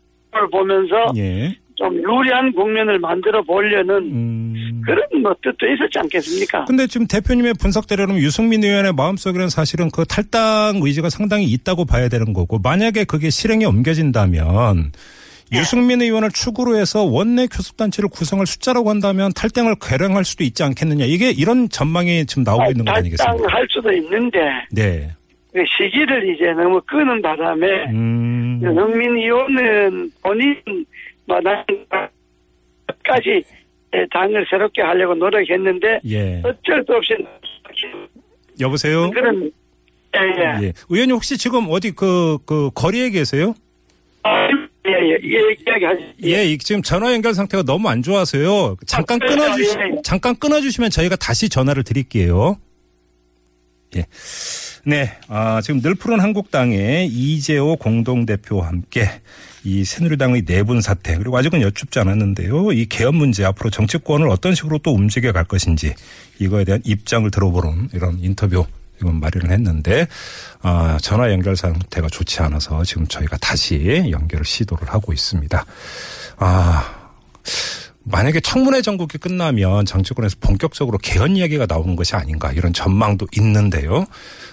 보면서 0.52 1.12
예. 1.16 1.52
좀 1.80 1.94
유리한 1.96 2.52
국면을 2.52 2.98
만들어 2.98 3.42
보려는 3.42 3.94
음. 4.12 4.82
그런 4.84 5.22
뭐 5.22 5.34
뜻도 5.42 5.66
있었지 5.66 5.98
않겠습니까? 5.98 6.66
근데 6.66 6.86
지금 6.86 7.06
대표님의 7.06 7.54
분석대로는 7.58 8.18
유승민 8.18 8.62
의원의 8.62 8.92
마음속에는 8.92 9.48
사실은 9.48 9.90
그 9.90 10.04
탈당 10.04 10.80
의지가 10.82 11.08
상당히 11.08 11.46
있다고 11.46 11.86
봐야 11.86 12.08
되는 12.08 12.34
거고 12.34 12.58
만약에 12.58 13.04
그게 13.04 13.30
실행에 13.30 13.64
옮겨진다면 13.64 14.92
네. 15.50 15.58
유승민 15.58 16.02
의원을 16.02 16.30
축으로 16.32 16.76
해서 16.76 17.02
원내 17.02 17.46
교섭단체를 17.46 18.10
구성할 18.10 18.46
숫자라고 18.46 18.90
한다면 18.90 19.32
탈당을 19.34 19.76
괴량할 19.80 20.26
수도 20.26 20.44
있지 20.44 20.62
않겠느냐 20.62 21.06
이게 21.06 21.30
이런 21.30 21.70
전망이 21.70 22.26
지금 22.26 22.42
나오고 22.42 22.72
있는 22.72 22.84
거 22.84 22.92
아니겠습니까? 22.92 23.24
탈당할 23.24 23.66
수도 23.70 23.90
있는데 23.90 24.38
네. 24.70 25.08
그 25.52 25.64
시기를 25.66 26.34
이제 26.34 26.52
너무 26.52 26.80
끄는 26.82 27.22
바람에 27.22 27.66
음. 27.88 28.60
윤석민 28.62 29.16
의원은 29.16 30.10
본인 30.22 30.56
뭐나까지 31.30 32.10
당을 34.10 34.46
새롭게 34.48 34.82
하려고 34.82 35.14
노력했는데 35.14 36.00
예. 36.06 36.42
어쩔 36.44 36.84
수 36.86 36.92
없이 36.92 37.14
여보세요? 38.58 39.10
그런 39.10 39.50
예예 40.14 40.66
예. 40.66 40.72
의원님 40.88 41.16
혹시 41.16 41.38
지금 41.38 41.66
어디 41.70 41.92
그, 41.92 42.38
그 42.44 42.70
거리에 42.74 43.10
계세요? 43.10 43.54
예예 44.86 45.18
예, 45.22 45.56
이야기하시 45.66 46.14
예, 46.24 46.44
이 46.46 46.58
지금 46.58 46.82
전화 46.82 47.12
연결 47.12 47.34
상태가 47.34 47.62
너무 47.62 47.88
안 47.88 48.02
좋아서요. 48.02 48.76
잠깐 48.86 49.20
아, 49.22 49.26
끊어주시, 49.26 49.78
예, 49.78 49.82
예. 49.96 50.02
잠깐 50.02 50.34
끊어주시면 50.36 50.90
저희가 50.90 51.16
다시 51.16 51.48
전화를 51.48 51.84
드릴게요. 51.84 52.58
예. 53.96 54.06
네, 54.84 55.18
아, 55.28 55.60
지금 55.60 55.82
늘 55.82 55.94
푸른 55.94 56.20
한국당의 56.20 57.08
이재호 57.08 57.76
공동대표와 57.76 58.66
함께 58.66 59.10
이 59.62 59.84
새누리당의 59.84 60.46
내분 60.46 60.80
사태 60.80 61.16
그리고 61.16 61.36
아직은 61.36 61.60
여쭙지 61.60 61.98
않았는데요. 61.98 62.72
이 62.72 62.86
개헌 62.86 63.14
문제 63.14 63.44
앞으로 63.44 63.68
정치권을 63.68 64.28
어떤 64.28 64.54
식으로 64.54 64.78
또 64.78 64.94
움직여 64.94 65.32
갈 65.32 65.44
것인지 65.44 65.94
이거에 66.38 66.64
대한 66.64 66.80
입장을 66.84 67.30
들어보는 67.30 67.90
이런 67.92 68.18
인터뷰 68.20 68.64
지금 68.98 69.20
마련을 69.20 69.50
했는데 69.50 70.06
아, 70.62 70.98
전화 71.02 71.30
연결 71.30 71.56
상태가 71.56 72.08
좋지 72.08 72.40
않아서 72.40 72.82
지금 72.84 73.06
저희가 73.06 73.36
다시 73.38 74.06
연결을 74.10 74.44
시도를 74.44 74.88
하고 74.88 75.12
있습니다. 75.12 75.64
아 76.38 77.12
만약에 78.02 78.40
청문회 78.40 78.82
전국이 78.82 79.18
끝나면 79.18 79.84
정치권에서 79.84 80.36
본격적으로 80.40 80.98
개헌 80.98 81.36
이야기가 81.36 81.66
나오는 81.66 81.96
것이 81.96 82.16
아닌가 82.16 82.50
이런 82.52 82.72
전망도 82.72 83.26
있는데요. 83.36 84.06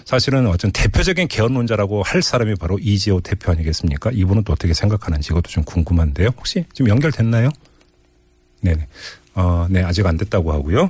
사실은 0.05 0.47
어떤 0.47 0.71
대표적인 0.71 1.27
개헌론자라고 1.27 2.03
할 2.03 2.21
사람이 2.21 2.55
바로 2.55 2.77
이지호 2.79 3.21
대표 3.21 3.51
아니겠습니까? 3.51 4.11
이분은 4.13 4.43
또 4.43 4.53
어떻게 4.53 4.73
생각하는지 4.73 5.29
이것도 5.31 5.49
좀 5.49 5.63
궁금한데요. 5.63 6.29
혹시 6.37 6.65
지금 6.73 6.89
연결됐나요? 6.89 7.49
네네. 8.61 8.87
어, 9.35 9.67
네, 9.69 9.83
아직 9.83 10.05
안 10.05 10.17
됐다고 10.17 10.51
하고요. 10.51 10.89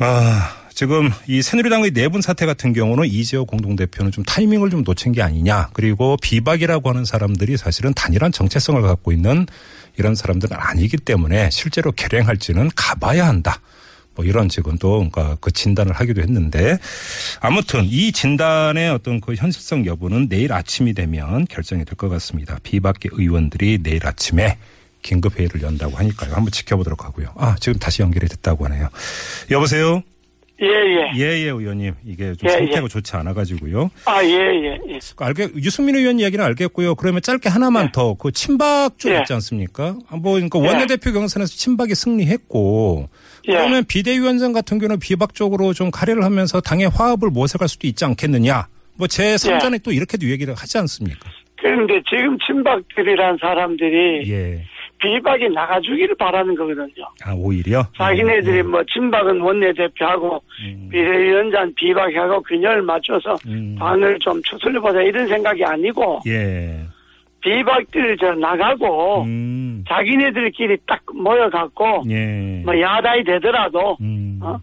아, 0.00 0.54
지금 0.78 1.10
이 1.26 1.42
새누리당의 1.42 1.90
내분 1.90 2.20
사태 2.20 2.46
같은 2.46 2.72
경우는 2.72 3.04
이재호 3.06 3.46
공동대표는 3.46 4.12
좀 4.12 4.22
타이밍을 4.22 4.70
좀 4.70 4.84
놓친 4.84 5.10
게 5.10 5.22
아니냐. 5.22 5.70
그리고 5.72 6.16
비박이라고 6.22 6.88
하는 6.88 7.04
사람들이 7.04 7.56
사실은 7.56 7.92
단일한 7.94 8.30
정체성을 8.30 8.80
갖고 8.82 9.10
있는 9.10 9.46
이런 9.96 10.14
사람들은 10.14 10.56
아니기 10.56 10.96
때문에 10.96 11.50
실제로 11.50 11.90
결행할지는 11.90 12.70
가봐야 12.76 13.26
한다. 13.26 13.60
뭐 14.14 14.24
이런 14.24 14.48
지금 14.48 14.78
또 14.78 15.10
그 15.40 15.50
진단을 15.50 15.94
하기도 15.94 16.22
했는데 16.22 16.78
아무튼 17.40 17.82
이 17.82 18.12
진단의 18.12 18.90
어떤 18.90 19.20
그 19.20 19.34
현실성 19.34 19.84
여부는 19.84 20.28
내일 20.28 20.52
아침이 20.52 20.94
되면 20.94 21.44
결정이 21.46 21.84
될 21.86 21.96
것 21.96 22.08
같습니다. 22.08 22.56
비박계 22.62 23.08
의원들이 23.14 23.78
내일 23.82 24.06
아침에 24.06 24.58
긴급 25.02 25.40
회의를 25.40 25.60
연다고 25.60 25.96
하니까요. 25.96 26.34
한번 26.34 26.52
지켜보도록 26.52 27.04
하고요. 27.04 27.34
아 27.36 27.56
지금 27.58 27.80
다시 27.80 28.02
연결이 28.02 28.28
됐다고 28.28 28.64
하네요. 28.66 28.90
여보세요. 29.50 30.04
예예 30.60 31.12
예예 31.16 31.44
의원님 31.50 31.94
이게 32.04 32.34
좀 32.34 32.48
예, 32.48 32.54
상태가 32.54 32.84
예. 32.84 32.88
좋지 32.88 33.14
않아가지고요. 33.16 33.90
아 34.06 34.24
예예 34.24 34.80
예. 34.88 34.98
그 35.14 35.24
알게 35.24 35.50
유승민 35.56 35.94
의원 35.94 36.18
이야기는 36.18 36.44
알겠고요. 36.44 36.96
그러면 36.96 37.22
짧게 37.22 37.48
하나만 37.48 37.92
더 37.92 38.14
그 38.18 38.32
친박 38.32 38.98
쪽 38.98 39.10
예. 39.12 39.18
있지 39.18 39.32
않습니까? 39.32 39.96
아, 40.08 40.16
뭐 40.16 40.32
그러니까 40.32 40.58
예. 40.60 40.66
원내대표 40.66 41.12
경선에서 41.12 41.50
친박이 41.52 41.94
승리했고 41.94 43.08
예. 43.48 43.52
그러면 43.52 43.84
비대위원장 43.84 44.52
같은 44.52 44.78
경우는 44.78 44.98
비박 44.98 45.34
쪽으로 45.34 45.72
좀 45.72 45.90
가래를 45.90 46.24
하면서 46.24 46.60
당의 46.60 46.88
화합을 46.88 47.30
모색할 47.30 47.68
수도 47.68 47.86
있지 47.86 48.04
않겠느냐. 48.04 48.66
뭐제 48.96 49.36
3전에 49.36 49.82
또 49.84 49.92
이렇게도 49.92 50.28
얘기를 50.28 50.54
하지 50.54 50.76
않습니까? 50.78 51.30
그런데 51.60 51.94
지금 52.08 52.36
친박들이란 52.46 53.38
사람들이 53.40 54.30
예. 54.30 54.64
비박이 54.98 55.48
나가주기를 55.50 56.14
바라는 56.16 56.54
거거든요. 56.54 57.04
아 57.24 57.32
오히려 57.34 57.84
자기네들이 57.96 58.62
뭐 58.64 58.82
친박은 58.84 59.40
원내대표하고 59.40 60.42
음. 60.64 60.88
비대위원장 60.90 61.72
비박하고 61.74 62.42
균형을 62.42 62.82
맞춰서 62.82 63.36
음. 63.46 63.76
당을 63.78 64.18
좀 64.20 64.42
추슬려보자 64.42 65.02
이런 65.02 65.28
생각이 65.28 65.64
아니고 65.64 66.20
예. 66.26 66.80
비박들 67.40 68.16
저 68.18 68.34
나가고 68.34 69.22
음. 69.22 69.84
자기네들끼리 69.88 70.78
딱 70.86 71.00
모여갖고 71.14 72.02
예. 72.10 72.62
뭐 72.64 72.78
야당이 72.78 73.24
되더라도 73.24 73.96
음. 74.00 74.40
어? 74.42 74.58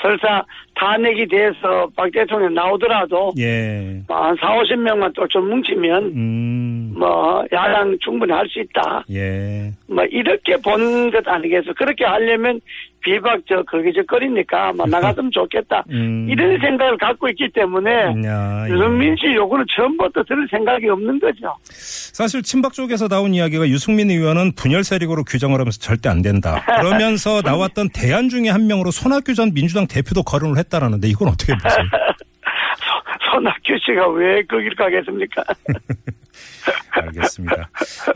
설사 0.00 0.44
탄핵이 0.78 1.26
돼서 1.26 1.88
박 1.96 2.10
대통령 2.12 2.54
나오더라도 2.54 3.32
예. 3.38 4.00
뭐한 4.06 4.36
4, 4.40 4.46
50명만 4.62 5.12
또 5.14 5.26
좀 5.28 5.48
뭉치면 5.50 6.04
음. 6.14 6.94
뭐 6.96 7.44
야당 7.52 7.96
충분히 8.00 8.32
할 8.32 8.46
수 8.48 8.60
있다. 8.60 9.04
예. 9.10 9.72
뭐 9.88 10.04
이렇게 10.04 10.56
본 10.58 11.10
것 11.10 11.26
아니겠어. 11.26 11.72
그렇게 11.76 12.04
하려면 12.04 12.60
비박 13.00 13.40
저 13.48 13.62
거기저거리니까 13.62 14.72
뭐 14.72 14.86
나갔으면 14.88 15.30
좋겠다. 15.32 15.84
음. 15.90 16.26
이런 16.30 16.58
생각을 16.60 16.96
갖고 16.98 17.28
있기 17.28 17.48
때문에 17.54 17.90
야, 18.26 18.64
예. 18.68 18.72
유승민 18.72 19.14
씨 19.16 19.34
요구는 19.34 19.64
처음부터 19.76 20.22
들을 20.24 20.46
생각이 20.50 20.88
없는 20.88 21.18
거죠. 21.20 21.54
사실 21.62 22.42
친박 22.42 22.72
쪽에서 22.72 23.06
나온 23.08 23.34
이야기가 23.34 23.68
유승민 23.68 24.10
의원은 24.10 24.52
분열 24.52 24.82
세력으로 24.84 25.24
규정을 25.24 25.60
하면서 25.60 25.78
절대 25.78 26.08
안 26.08 26.22
된다. 26.22 26.64
그러면서 26.80 27.40
나왔던 27.44 27.90
대안 27.94 28.28
중에 28.28 28.48
한 28.48 28.66
명으로 28.66 28.90
손학규 28.90 29.34
전 29.34 29.52
민주당 29.54 29.86
대표도 29.86 30.22
거론을 30.24 30.56
했 30.58 30.67
다라는데 30.68 31.08
이건 31.08 31.28
어떻게 31.28 31.52
보세요? 31.54 31.76
손학규 33.30 33.74
씨가 33.84 34.08
왜 34.10 34.42
거길 34.44 34.74
가겠습니까? 34.76 35.44
알겠습니다. 36.90 37.70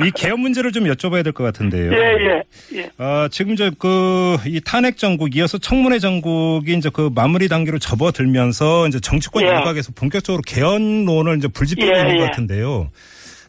이 0.04 0.10
개헌 0.10 0.40
문제를 0.40 0.72
좀 0.72 0.84
여쭤봐야 0.84 1.22
될 1.24 1.32
것 1.32 1.44
같은데요. 1.44 1.92
예, 1.92 1.96
예, 2.76 2.78
예. 2.78 2.90
아, 2.98 3.28
지금 3.30 3.56
저 3.56 3.70
그 3.78 4.36
이 4.46 4.60
탄핵 4.60 4.96
정국 4.98 5.36
이어서 5.36 5.58
청문회 5.58 5.98
정국이 5.98 6.74
이제 6.74 6.90
그 6.92 7.10
마무리 7.14 7.48
단계로 7.48 7.78
접어들면서 7.78 8.88
이제 8.88 9.00
정치권 9.00 9.42
예. 9.44 9.48
일각에서 9.48 9.92
본격적으로 9.94 10.42
개헌론을 10.46 11.38
이제 11.38 11.48
불지피고 11.48 11.86
예, 11.94 12.00
있는 12.00 12.16
것 12.16 12.22
예. 12.22 12.26
같은데요. 12.26 12.90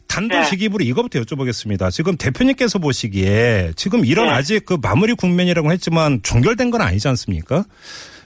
단도 0.08 0.44
직입으로 0.44 0.84
예. 0.86 0.90
이거부터 0.90 1.20
여쭤보겠습니다. 1.22 1.90
지금 1.92 2.16
대표님께서 2.18 2.80
보시기에 2.80 3.72
지금 3.76 4.06
이런 4.06 4.28
예. 4.28 4.32
아직 4.32 4.66
그 4.66 4.78
마무리 4.82 5.14
국면이라고 5.14 5.72
했지만 5.72 6.22
종결된 6.24 6.70
건 6.72 6.82
아니지 6.82 7.08
않습니까? 7.10 7.66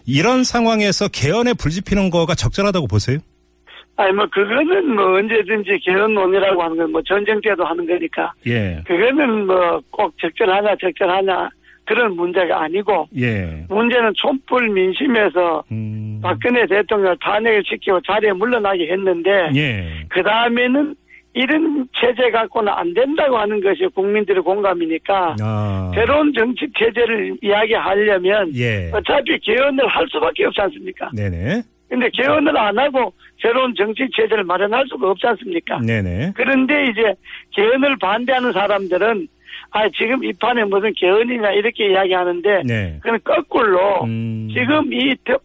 이런 0.08 0.44
상황에서 0.44 1.10
개헌에 1.10 1.54
불지피는 1.54 2.10
거가 2.10 2.34
적절하다고 2.34 2.88
보세요? 2.88 3.20
아니 3.98 4.14
뭐 4.14 4.26
그거는 4.28 4.96
뭐 4.96 5.16
언제든지 5.18 5.80
개헌론이라고 5.84 6.62
하는 6.64 6.78
건 6.78 6.92
뭐 6.92 7.02
전쟁 7.04 7.42
때도 7.42 7.66
하는 7.66 7.86
거니까 7.86 8.32
예. 8.48 8.82
그거는 8.88 9.48
뭐 9.48 9.82
꼭 9.92 10.14
적절하냐 10.22 10.76
적절하냐 10.80 11.50
그런 11.86 12.16
문제가 12.16 12.62
아니고 12.64 13.08
예. 13.18 13.66
문제는 13.70 14.14
촛불 14.16 14.70
민심에서 14.70 15.64
음. 15.72 16.20
박근혜 16.22 16.66
대통령을 16.68 17.18
탄핵을 17.20 17.64
시키고 17.66 18.00
자리에 18.02 18.34
물러나게 18.34 18.92
했는데 18.92 19.50
예. 19.56 20.06
그 20.10 20.22
다음에는 20.22 20.96
이런 21.38 21.88
체제 22.00 22.32
갖고는 22.32 22.72
안 22.74 22.94
된다고 22.94 23.38
하는 23.38 23.62
것이 23.62 23.86
국민들의 23.94 24.42
공감이니까 24.42 25.36
아. 25.40 25.92
새로운 25.94 26.34
정치 26.34 26.66
체제를 26.78 27.38
이야기하려면 27.42 28.52
예. 28.56 28.90
어차피 28.94 29.38
개헌을 29.40 29.88
할 29.88 30.06
수밖에 30.12 30.46
없지 30.46 30.62
않습니까? 30.62 31.10
네네. 31.16 31.62
근데 31.90 32.10
개헌을 32.14 32.58
안 32.58 32.78
하고 32.78 33.14
새로운 33.42 33.74
정치 33.76 34.08
체제를 34.16 34.44
마련할 34.44 34.86
수가 34.90 35.12
없지 35.12 35.28
않습니까? 35.28 35.80
네네. 35.80 36.34
그런데 36.36 36.86
이제 36.92 37.14
개헌을 37.52 37.98
반대하는 38.00 38.52
사람들은 38.52 39.28
아 39.72 39.88
지금 39.90 40.24
이 40.24 40.34
판에 40.34 40.64
무슨 40.64 40.92
개헌이냐 40.96 41.52
이렇게 41.52 41.92
이야기하는데 41.92 42.64
네. 42.66 43.00
그는 43.04 43.20
거꾸로 43.24 44.04
음. 44.06 44.50
지금 44.52 44.92
이 44.92 45.16
대- 45.24 45.36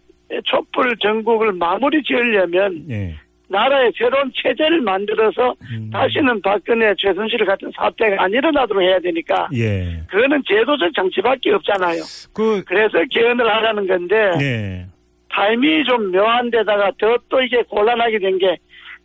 촛불 0.45 0.97
전국을 0.97 1.53
마무리 1.53 2.03
지으려면 2.03 2.83
예. 2.89 3.15
나라에 3.53 3.91
새로운 3.97 4.33
체제를 4.35 4.81
만들어서 4.81 5.55
음. 5.71 5.91
다시는 5.93 6.41
박근혜 6.43 6.93
최순실 6.99 7.45
같은 7.45 7.71
사태가 7.77 8.23
안 8.25 8.33
일어나도록 8.33 8.83
해야 8.83 8.99
되니까 8.99 9.47
예. 9.55 10.01
그거는 10.09 10.43
제도적 10.49 10.93
장치밖에 10.95 11.53
없잖아요. 11.53 12.03
그 12.35 12.65
그래서 12.65 12.99
개헌을 13.11 13.47
하라는 13.49 13.87
건데 13.87 14.31
네. 14.39 14.87
타이밍이 15.31 15.85
좀 15.85 16.11
묘한 16.11 16.51
데다가 16.51 16.91
더 16.99 17.17
또 17.29 17.41
이게 17.43 17.63
곤란하게 17.63 18.19
된 18.19 18.39
게 18.39 18.57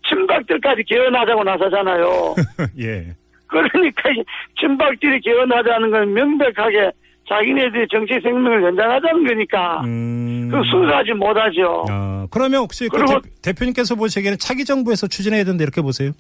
친박들까지 0.10 0.83
개헌하자고 0.83 1.43
나서잖아요. 1.43 2.36
예. 2.79 3.05
그러니까 3.47 4.10
이 4.12 4.23
친박들이 4.60 5.19
개헌하자는 5.21 5.91
건 5.91 6.13
명백하게 6.13 6.91
자기네들이 7.27 7.87
정치 7.91 8.19
생명을 8.21 8.63
연장하자는 8.63 9.27
거니까 9.27 9.81
음. 9.85 10.49
그 10.49 10.61
순수하지 10.69 11.13
못하죠. 11.13 11.85
아, 11.89 12.25
그러면 12.31 12.61
혹시 12.61 12.87
그 12.87 12.97
대, 13.41 13.53
표님께서 13.53 13.95
보시기에는 13.95 14.37
차기 14.39 14.63
정부에서 14.63 15.07
추진해야 15.07 15.43
된다 15.43 15.63
이렇게 15.63 15.81
보세요? 15.81 16.11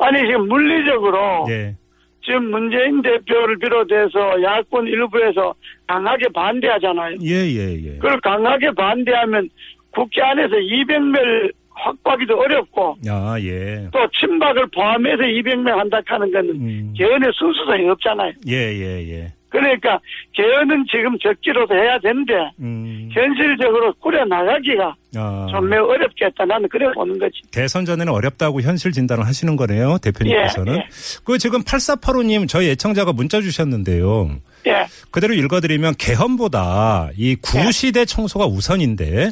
아니 0.00 0.20
지금 0.20 0.48
물리적으로 0.48 1.46
예. 1.48 1.74
지금 2.22 2.50
문재인 2.50 3.00
대표를 3.02 3.58
비롯해서 3.58 4.42
야권 4.42 4.86
일부에서 4.88 5.54
강하게 5.86 6.26
반대하잖아요. 6.34 7.16
예, 7.22 7.34
예, 7.34 7.74
예. 7.84 7.90
그걸 7.98 8.20
강하게 8.20 8.72
반대하면 8.72 9.48
국회 9.92 10.22
안에서 10.22 10.56
200명 10.56 11.52
확보하기도 11.70 12.38
어렵고 12.38 12.96
아, 13.08 13.36
예. 13.40 13.88
또 13.92 13.98
친박을 14.18 14.66
포함해서 14.74 15.22
200명 15.22 15.76
한다 15.76 16.00
하는 16.06 16.30
건 16.32 16.48
음. 16.50 16.94
개헌의 16.96 17.30
순수성이 17.34 17.88
없잖아요. 17.88 18.32
예, 18.48 18.54
예, 18.54 19.08
예. 19.08 19.32
그러니까 19.56 19.98
개헌은 20.34 20.84
지금 20.90 21.18
적기로도 21.18 21.74
해야 21.74 21.98
되는데 21.98 22.34
음. 22.60 23.08
현실적으로 23.10 23.94
꾸려 23.94 24.22
나가기가 24.26 24.94
아. 25.16 25.46
좀 25.50 25.66
매우 25.68 25.86
어렵겠다. 25.86 26.44
나는 26.44 26.68
그래 26.68 26.86
보는 26.92 27.18
거지. 27.18 27.40
대선 27.50 27.86
전에는 27.86 28.12
어렵다고 28.12 28.60
현실 28.60 28.92
진단을 28.92 29.24
하시는 29.24 29.56
거네요, 29.56 29.96
대표님께서는. 30.02 30.74
예, 30.74 30.78
예. 30.78 30.86
그 31.24 31.38
지금 31.38 31.62
8485님 31.62 32.46
저희 32.46 32.68
애청자가 32.70 33.14
문자 33.14 33.40
주셨는데요. 33.40 34.36
예. 34.66 34.86
그대로 35.10 35.32
읽어드리면 35.32 35.94
개헌보다 35.96 37.10
이 37.16 37.36
구시대 37.36 38.04
청소가 38.04 38.44
우선인데 38.44 39.30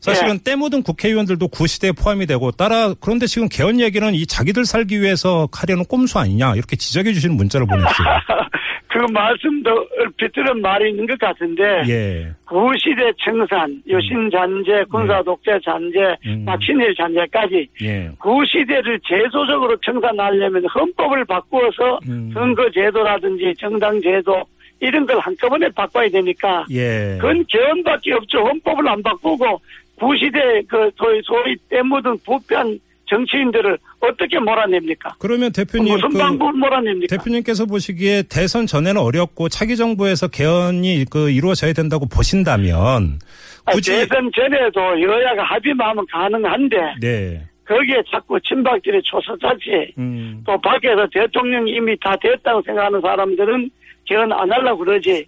사실은 0.00 0.40
때 0.40 0.56
묻은 0.56 0.82
국회의원들도 0.82 1.48
구시대에 1.48 1.92
포함이 1.92 2.26
되고 2.26 2.50
따라 2.50 2.92
그런데 3.00 3.26
지금 3.26 3.48
개헌 3.48 3.80
얘기는 3.80 4.14
이 4.14 4.26
자기들 4.26 4.66
살기 4.66 5.00
위해서 5.00 5.48
하려는 5.52 5.84
꼼수 5.84 6.18
아니냐 6.18 6.56
이렇게 6.56 6.76
지적해 6.76 7.14
주시는 7.14 7.36
문자를 7.36 7.66
보냈어요. 7.68 7.92
그 8.92 8.98
말씀도 9.10 9.88
비틀은 10.18 10.60
말이 10.60 10.90
있는 10.90 11.06
것 11.06 11.18
같은데 11.18 11.82
예. 11.88 12.28
구시대 12.44 13.10
청산, 13.24 13.82
여신 13.88 14.30
잔재, 14.30 14.84
군사 14.90 15.22
독재 15.22 15.58
잔재, 15.64 16.14
음. 16.26 16.42
막 16.44 16.60
친일 16.60 16.94
잔재까지 16.94 17.66
예. 17.80 18.10
구시대를 18.18 19.00
제도적으로 19.02 19.74
청산하려면 19.78 20.66
헌법을 20.66 21.24
바꾸어서 21.24 22.00
음. 22.06 22.30
선거 22.34 22.70
제도라든지 22.70 23.54
정당 23.58 23.98
제도 24.02 24.44
이런 24.78 25.06
걸 25.06 25.18
한꺼번에 25.20 25.70
바꿔야 25.70 26.10
되니까 26.10 26.66
예. 26.70 27.16
그건 27.18 27.42
개헌밖에 27.48 28.12
없죠. 28.12 28.40
헌법을 28.40 28.86
안 28.86 29.02
바꾸고 29.02 29.58
구시대 29.94 30.60
그 30.68 30.90
소위 30.96 31.22
소위 31.24 31.56
때 31.70 31.80
묻은 31.80 32.18
부패한 32.26 32.78
정치인들을 33.12 33.78
어떻게 34.00 34.38
몰아냅니까? 34.38 35.16
그러면 35.18 35.52
대표님 35.52 35.92
무슨 35.94 36.08
그 36.08 36.18
방법을 36.18 36.52
몰아냅니까? 36.54 37.16
대표님께서 37.16 37.66
보시기에 37.66 38.24
대선 38.30 38.66
전에는 38.66 39.00
어렵고 39.00 39.50
차기 39.50 39.76
정부에서 39.76 40.28
개헌이 40.28 41.04
그 41.10 41.30
이루어져야 41.30 41.74
된다고 41.74 42.06
보신다면 42.06 43.18
아, 43.66 43.72
굳이 43.72 43.92
대선 43.92 44.30
전에도 44.34 44.80
여야가 45.00 45.42
합의하면 45.42 46.06
가능한데 46.10 46.76
네. 47.00 47.42
거기에 47.66 48.02
자꾸 48.10 48.40
친박들이 48.40 49.00
초서자치 49.04 49.94
음. 49.98 50.42
또 50.46 50.60
밖에서 50.60 51.06
대통령이 51.12 51.70
이미 51.72 51.96
다 52.00 52.16
됐다고 52.20 52.62
생각하는 52.62 53.00
사람들은 53.00 53.70
개헌 54.06 54.32
안 54.32 54.50
하려고 54.50 54.84
그러지. 54.84 55.26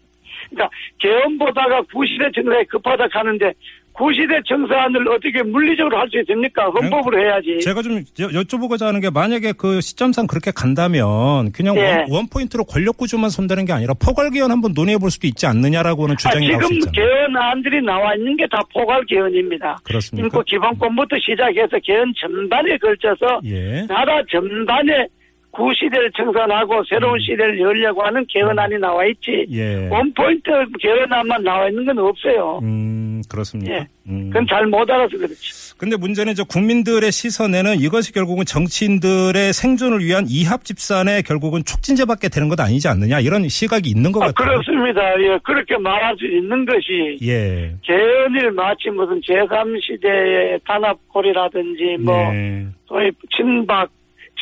그러니까 0.51 0.71
개헌보다가 0.99 1.83
구시대 1.93 2.31
정사에 2.35 2.65
급하다 2.65 3.07
하는데 3.11 3.53
구시대 3.95 4.41
정사안을 4.47 5.09
어떻게 5.09 5.43
물리적으로 5.43 5.97
할 5.99 6.09
수 6.11 6.19
있습니까? 6.21 6.65
헌법으로 6.67 7.19
해야지. 7.19 7.61
제가 7.63 7.81
좀 7.81 7.99
여- 8.21 8.29
여쭤보고자 8.29 8.87
하는 8.87 9.01
게 9.01 9.09
만약에 9.09 9.53
그 9.57 9.81
시점상 9.81 10.27
그렇게 10.27 10.51
간다면 10.51 11.53
그냥 11.53 11.77
예. 11.77 11.81
원, 11.81 12.07
원포인트로 12.11 12.65
권력 12.65 12.97
구조만 12.97 13.31
손대는 13.31 13.65
게 13.65 13.73
아니라 13.73 13.95
포괄 13.95 14.31
개헌 14.31 14.51
한번 14.51 14.73
논의해 14.75 14.99
볼 14.99 15.11
수도 15.11 15.27
있지 15.27 15.47
않느냐라고는 15.47 16.15
아, 16.15 16.17
주장이 16.17 16.47
수 16.47 16.53
지금 16.53 16.73
있잖아요. 16.77 16.93
개헌안들이 16.93 17.83
나와 17.83 18.15
있는 18.17 18.37
게 18.37 18.45
다 18.51 18.61
포괄 18.73 19.05
개헌입니다. 19.07 19.79
그렇습니까? 19.85 20.27
인구 20.27 20.43
기본권부터 20.45 21.17
시작해서 21.25 21.79
개헌 21.83 22.13
전반에 22.21 22.77
걸쳐서 22.79 23.41
예. 23.47 23.87
나라 23.87 24.21
전반에 24.31 25.07
구시대를 25.55 26.11
청산하고 26.17 26.83
새로운 26.89 27.19
시대를 27.21 27.61
열려고 27.61 28.03
하는 28.03 28.27
개헌안이 28.29 28.77
나와 28.79 29.07
있지. 29.07 29.47
음. 29.49 29.55
예. 29.55 29.89
원포인트 29.89 30.51
개헌안만 30.81 31.45
나와 31.45 31.69
있는 31.69 31.85
건 31.85 31.99
없어요. 31.99 32.59
음, 32.63 33.23
그렇습니까? 33.31 33.73
예. 33.75 33.87
음. 34.09 34.31
그건 34.31 34.47
잘 34.49 34.67
못 34.67 34.91
알아서 34.91 35.17
그렇지. 35.17 35.77
근데 35.79 35.97
문제는 35.97 36.35
저 36.35 36.45
국민들의 36.45 37.11
시선에는 37.11 37.77
이것이 37.81 38.13
결국은 38.13 38.45
정치인들의 38.45 39.53
생존을 39.53 40.01
위한 40.05 40.25
이합 40.29 40.65
집산의 40.65 41.23
결국은 41.23 41.63
촉진제밖에 41.65 42.29
되는 42.29 42.49
것 42.49 42.59
아니지 42.61 42.89
않느냐 42.89 43.21
이런 43.21 43.49
시각이 43.49 43.89
있는 43.89 44.11
것 44.13 44.23
아, 44.23 44.27
같아요. 44.27 44.61
그렇습니다. 44.61 45.01
예, 45.23 45.39
그렇게 45.45 45.77
말할 45.79 46.17
수 46.19 46.27
있는 46.27 46.67
것이 46.67 47.19
예. 47.23 47.75
개헌을 47.83 48.51
마치 48.53 48.91
무슨 48.91 49.21
제3시대의 49.21 50.61
단합골이라든지 50.67 51.99
뭐 52.01 52.33
네. 52.33 52.67
소위 52.87 53.11
친박 53.37 53.89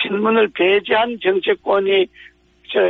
친문을 0.00 0.48
배제한 0.54 1.18
정치권이 1.22 2.06
저 2.68 2.80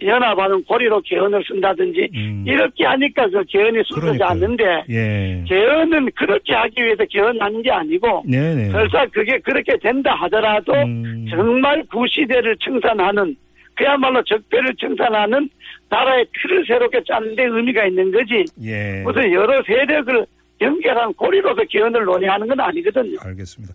연합하는 0.00 0.62
고리로 0.64 1.00
개헌을 1.00 1.42
쓴다든지 1.46 2.08
음. 2.14 2.44
이렇게 2.46 2.84
하니까 2.84 3.28
그 3.28 3.42
개헌이 3.48 3.82
그러니까요. 3.92 4.30
않는데 4.30 4.64
예. 4.90 5.44
개헌은 5.46 6.10
그렇게 6.14 6.54
하기 6.54 6.84
위해서 6.84 7.04
개헌하는 7.04 7.62
게 7.62 7.70
아니고 7.70 8.22
네네. 8.26 8.70
설사 8.70 9.04
그게 9.06 9.38
그렇게 9.38 9.76
된다 9.78 10.14
하더라도 10.14 10.72
음. 10.74 11.26
정말 11.28 11.82
구시대를 11.90 12.56
청산하는 12.60 13.34
그야말로 13.74 14.22
적폐를 14.22 14.74
청산하는 14.76 15.48
나라의 15.88 16.26
틀을 16.32 16.64
새롭게 16.66 17.02
짜는 17.04 17.34
데 17.34 17.44
의미가 17.44 17.86
있는 17.86 18.12
거지 18.12 18.44
예. 18.62 19.02
무슨 19.04 19.32
여러 19.32 19.60
세력을 19.62 20.26
연결한 20.60 21.12
고리로서 21.14 21.62
개헌을 21.70 22.04
논의하는 22.04 22.46
건 22.48 22.58
아니거든요. 22.60 23.16
알겠습니다. 23.20 23.74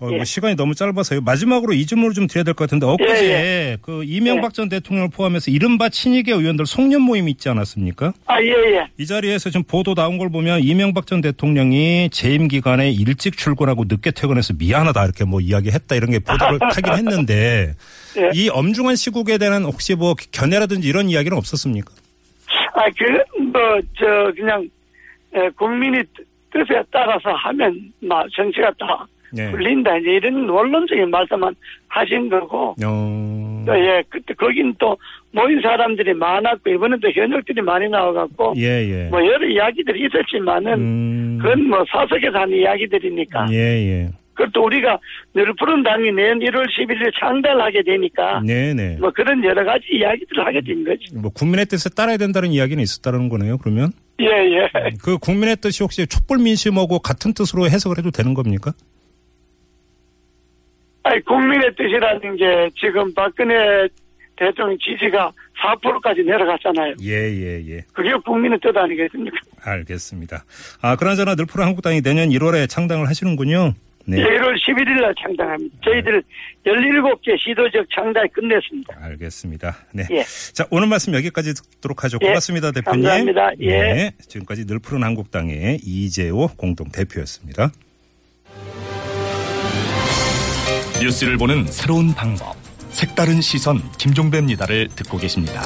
어, 0.00 0.08
예. 0.12 0.16
뭐 0.16 0.24
시간이 0.24 0.56
너무 0.56 0.74
짧아서요. 0.74 1.20
마지막으로 1.20 1.72
이 1.74 1.84
질문을 1.84 2.14
좀 2.14 2.26
드려야 2.26 2.44
될 2.44 2.54
것 2.54 2.64
같은데 2.64 2.86
엊그제 2.86 3.24
예, 3.30 3.76
그 3.82 4.02
이명박 4.04 4.54
전 4.54 4.68
대통령을 4.68 5.10
포함해서 5.10 5.50
이른바 5.50 5.88
친이계 5.88 6.32
의원들 6.32 6.66
송년 6.66 7.02
모임이 7.02 7.30
있지 7.32 7.48
않았습니까? 7.48 8.12
아, 8.26 8.42
예, 8.42 8.48
예. 8.48 8.86
이 8.98 9.06
자리에서 9.06 9.50
지금 9.50 9.64
보도 9.64 9.94
나온 9.94 10.16
걸 10.18 10.30
보면 10.30 10.60
이명박 10.62 11.06
전 11.06 11.20
대통령이 11.20 12.08
재임 12.10 12.48
기간에 12.48 12.90
일찍 12.90 13.36
출근하고 13.36 13.84
늦게 13.88 14.10
퇴근해서 14.12 14.54
미안하다 14.58 15.04
이렇게 15.04 15.24
뭐 15.24 15.40
이야기했다 15.40 15.94
이런 15.96 16.10
게 16.10 16.18
보도를 16.18 16.58
타긴 16.72 16.94
했는데 16.94 17.74
예. 18.16 18.30
이 18.34 18.48
엄중한 18.48 18.96
시국에 18.96 19.38
대한 19.38 19.64
혹시 19.64 19.94
뭐 19.94 20.14
견해라든지 20.32 20.88
이런 20.88 21.08
이야기는 21.10 21.36
없었습니까? 21.36 21.92
아, 22.74 22.84
그, 22.98 23.42
뭐, 23.42 23.60
저, 23.98 24.32
그냥, 24.34 24.66
에, 25.34 25.48
국민이 25.50 25.98
뜻- 26.14 26.26
뜻에 26.50 26.82
따라서 26.90 27.30
하면, 27.32 27.80
막, 28.00 28.26
정치가 28.32 28.70
다 28.78 29.06
네. 29.32 29.50
풀린다. 29.50 29.96
이제 29.96 30.10
이런 30.10 30.46
원론적인 30.48 31.08
말씀만 31.10 31.54
하신 31.88 32.28
거고, 32.28 32.74
어. 32.84 33.64
또, 33.66 33.78
예, 33.78 34.02
그때 34.10 34.34
거긴 34.34 34.74
또 34.78 34.96
모인 35.30 35.60
사람들이 35.62 36.12
많았고, 36.12 36.68
이번엔 36.68 37.00
또 37.00 37.10
현역들이 37.10 37.62
많이 37.62 37.88
나와갖고, 37.88 38.52
예, 38.58 38.86
예. 38.86 39.08
뭐, 39.08 39.24
여러 39.24 39.46
이야기들이 39.46 40.06
있었지만은, 40.06 40.72
음. 40.74 41.38
그건 41.40 41.68
뭐, 41.68 41.82
사석에서 41.90 42.38
하는 42.40 42.58
이야기들이니까. 42.58 43.46
예, 43.52 43.56
예. 43.56 44.08
그것도 44.34 44.64
우리가 44.64 44.98
늘 45.34 45.52
푸른 45.58 45.82
당이 45.82 46.12
내년 46.12 46.38
1월 46.38 46.64
11일 46.66 47.12
창달하게 47.18 47.82
되니까, 47.82 48.40
네, 48.44 48.72
네. 48.74 48.96
뭐, 48.98 49.10
그런 49.10 49.42
여러 49.44 49.64
가지 49.64 49.86
이야기들을 49.90 50.46
하게 50.46 50.60
된 50.60 50.84
거지. 50.84 51.04
뭐 51.14 51.30
국민의 51.30 51.66
뜻에 51.66 51.90
따라야 51.90 52.16
된다는 52.16 52.50
이야기는 52.50 52.82
있었다는 52.82 53.28
거네요. 53.28 53.58
그러면 53.58 53.92
예, 54.20 54.26
예. 54.26 54.68
그 55.02 55.18
국민의 55.18 55.56
뜻이 55.56 55.82
혹시 55.82 56.06
촛불 56.06 56.38
민심하고 56.38 57.00
같은 57.00 57.34
뜻으로 57.34 57.66
해석을 57.66 57.98
해도 57.98 58.10
되는 58.10 58.34
겁니까? 58.34 58.72
아니, 61.04 61.20
국민의 61.24 61.74
뜻이라는 61.76 62.36
게 62.36 62.70
지금 62.78 63.12
박근혜 63.14 63.88
대통령 64.36 64.76
지지가 64.78 65.32
4%까지 65.62 66.22
내려갔잖아요. 66.22 66.94
예, 67.02 67.12
예, 67.12 67.62
예. 67.68 67.80
그게 67.92 68.12
국민의 68.24 68.58
뜻 68.60 68.76
아니겠습니까? 68.76 69.36
알겠습니다. 69.64 70.44
아, 70.80 70.96
그나저나 70.96 71.34
늘푸른 71.34 71.66
한국당이 71.66 72.00
내년 72.02 72.30
1월에 72.30 72.68
창당을 72.68 73.08
하시는군요. 73.08 73.74
네. 74.06 74.18
1월 74.18 74.56
11일 74.56 75.00
날 75.00 75.14
창당합니다. 75.20 75.76
저희들 75.84 76.22
17개 76.66 77.38
시도적 77.38 77.86
창당이 77.94 78.28
끝냈습니다. 78.32 78.96
알겠습니다. 79.00 79.76
네. 79.92 80.04
예. 80.10 80.24
자, 80.52 80.66
오늘 80.70 80.88
말씀 80.88 81.14
여기까지 81.14 81.54
듣도록 81.54 82.04
하죠. 82.04 82.18
예. 82.22 82.26
고맙습니다, 82.26 82.72
대표님. 82.72 83.02
감사합니다. 83.02 83.50
예. 83.60 83.70
네. 83.70 84.12
지금까지 84.28 84.66
늘 84.66 84.78
푸른 84.78 85.02
한국당의 85.04 85.80
이재호 85.82 86.50
공동 86.56 86.88
대표였습니다. 86.90 87.70
뉴스를 91.00 91.36
보는 91.36 91.66
새로운 91.66 92.14
방법. 92.14 92.56
색다른 92.90 93.40
시선 93.40 93.80
김종배입니다를 93.98 94.88
듣고 94.88 95.18
계십니다. 95.18 95.62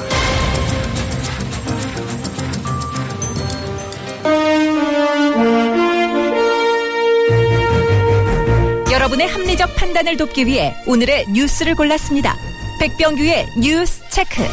여러분의 9.17 9.27
합리적 9.27 9.75
판단을 9.75 10.15
돕기 10.15 10.45
위해 10.45 10.75
오늘의 10.85 11.25
뉴스를 11.31 11.75
골랐습니다. 11.75 12.37
백병규의 12.79 13.47
뉴스 13.59 14.01
체크. 14.09 14.41
네. 14.41 14.47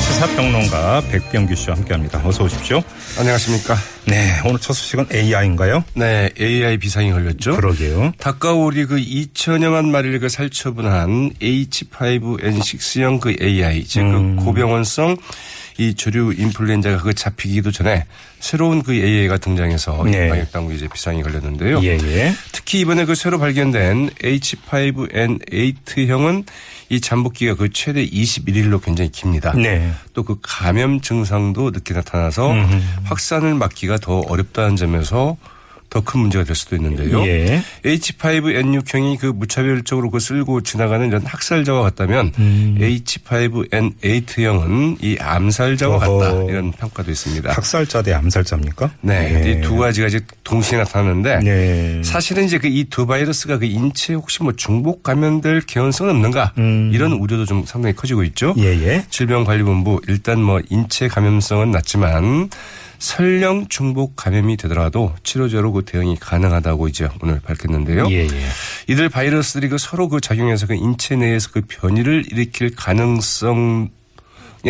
시사평론가 0.00 1.02
백병규 1.10 1.54
씨와 1.54 1.76
함께합니다. 1.76 2.20
어서 2.26 2.44
오십시오. 2.44 2.82
안녕하십니까. 3.18 3.76
네. 4.06 4.32
오늘 4.44 4.58
첫 4.58 4.72
소식은 4.74 5.06
AI인가요? 5.12 5.84
네, 5.94 6.30
AI 6.40 6.78
비상이 6.78 7.12
걸렸죠. 7.12 7.54
그러게요. 7.56 8.12
닭가오리 8.18 8.86
그 8.86 8.96
2천여만 8.96 9.86
마리를 9.86 10.18
그 10.18 10.28
살처분한 10.28 11.34
H5N6형 11.40 13.20
그 13.20 13.36
AI, 13.40 13.84
즉 13.84 14.00
음. 14.00 14.36
그 14.36 14.44
고병원성 14.44 15.16
이 15.76 15.94
조류 15.94 16.32
인플루엔자가 16.32 17.02
그 17.02 17.14
잡히기도 17.14 17.72
전에 17.72 18.06
새로운 18.38 18.82
그 18.82 18.94
AI가 18.94 19.38
등장해서 19.38 20.04
네. 20.04 20.28
방역 20.28 20.52
당국이 20.52 20.76
이제 20.76 20.86
비상이 20.92 21.22
걸렸는데요. 21.22 21.80
예, 21.82 21.96
예. 21.98 22.34
특히 22.52 22.80
이번에 22.80 23.06
그 23.06 23.14
새로 23.14 23.38
발견된 23.38 24.10
H5N8형은 24.22 26.44
이 26.90 27.00
잠복기가 27.00 27.54
그 27.54 27.70
최대 27.72 28.06
21일로 28.06 28.82
굉장히 28.82 29.10
깁니다. 29.10 29.54
네. 29.54 29.90
또 30.12 30.24
그 30.24 30.38
감염 30.40 31.02
증상도 31.02 31.70
늦게 31.70 31.92
나타나서 31.92 32.54
확산을 33.04 33.54
막기가 33.54 33.98
더 33.98 34.20
어렵다는 34.20 34.76
점에서 34.76 35.36
더 35.94 36.00
큰 36.04 36.20
문제가 36.20 36.44
될 36.44 36.54
수도 36.56 36.74
있는데요. 36.76 37.24
예. 37.26 37.62
H5N6형이 37.84 39.18
그 39.20 39.26
무차별적으로 39.26 40.10
그 40.10 40.18
쓸고 40.18 40.62
지나가는 40.62 41.06
이런 41.06 41.22
학살자와 41.24 41.82
같다면 41.82 42.32
음. 42.38 42.76
H5N8형은 42.80 44.96
이 45.02 45.16
암살자와 45.20 45.96
어허. 45.96 46.18
같다 46.18 46.42
이런 46.50 46.72
평가도 46.72 47.10
있습니다. 47.10 47.52
학살자 47.52 48.02
대 48.02 48.12
암살자입니까? 48.12 48.90
네, 49.02 49.58
이두 49.60 49.76
가지가 49.76 50.08
이제 50.08 50.20
동시에 50.42 50.78
나타나는데 50.78 51.38
네. 51.40 52.02
사실은 52.02 52.44
이제 52.44 52.58
그 52.58 52.68
이 52.68 52.84
두 52.90 53.06
바이러스가 53.06 53.58
그 53.58 53.64
인체에 53.66 54.16
혹시 54.16 54.42
뭐 54.42 54.52
중복 54.56 55.02
감염될 55.04 55.60
개연성은 55.62 56.10
없는가 56.16 56.52
이런 56.92 57.12
우려도 57.12 57.44
좀 57.46 57.64
상당히 57.64 57.94
커지고 57.94 58.24
있죠. 58.24 58.52
음. 58.56 58.62
예, 58.62 58.66
예. 58.84 59.04
질병관리본부 59.10 60.00
일단 60.08 60.42
뭐 60.42 60.60
인체 60.70 61.06
감염성은 61.08 61.70
낮지만 61.70 62.50
설령 62.98 63.68
중복 63.68 64.16
감염이 64.16 64.56
되더라도 64.56 65.14
치료제로 65.22 65.72
그 65.72 65.84
대응이 65.84 66.16
가능하다고 66.20 66.88
이제 66.88 67.08
오늘 67.22 67.40
밝혔는데요. 67.40 68.08
예, 68.10 68.26
예. 68.26 68.28
이들 68.88 69.08
바이러스들이 69.08 69.68
그 69.68 69.78
서로 69.78 70.08
그 70.08 70.20
작용해서 70.20 70.66
그 70.66 70.74
인체 70.74 71.16
내에서 71.16 71.50
그 71.52 71.62
변이를 71.66 72.24
일으킬 72.30 72.74
가능성에 72.74 73.88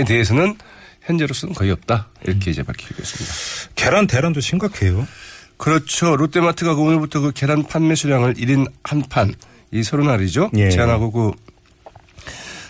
대해서는 0.07 0.57
현재로서는 1.03 1.55
거의 1.55 1.71
없다 1.71 2.09
이렇게 2.25 2.51
이제 2.51 2.63
밝히고 2.63 2.95
있습니다. 2.99 3.35
계란 3.75 4.07
대란도 4.07 4.41
심각해요. 4.41 5.07
그렇죠. 5.57 6.17
롯데마트가 6.17 6.75
그 6.75 6.83
오늘부터 6.83 7.21
그 7.21 7.33
계란 7.33 7.65
판매 7.65 7.95
수량을 7.95 8.35
1인 8.35 8.71
한 8.83 9.03
판, 9.09 9.35
이 9.71 9.83
서른 9.83 10.09
알이죠. 10.09 10.51
예. 10.57 10.71
제한하고 10.71 11.11
그, 11.13 11.31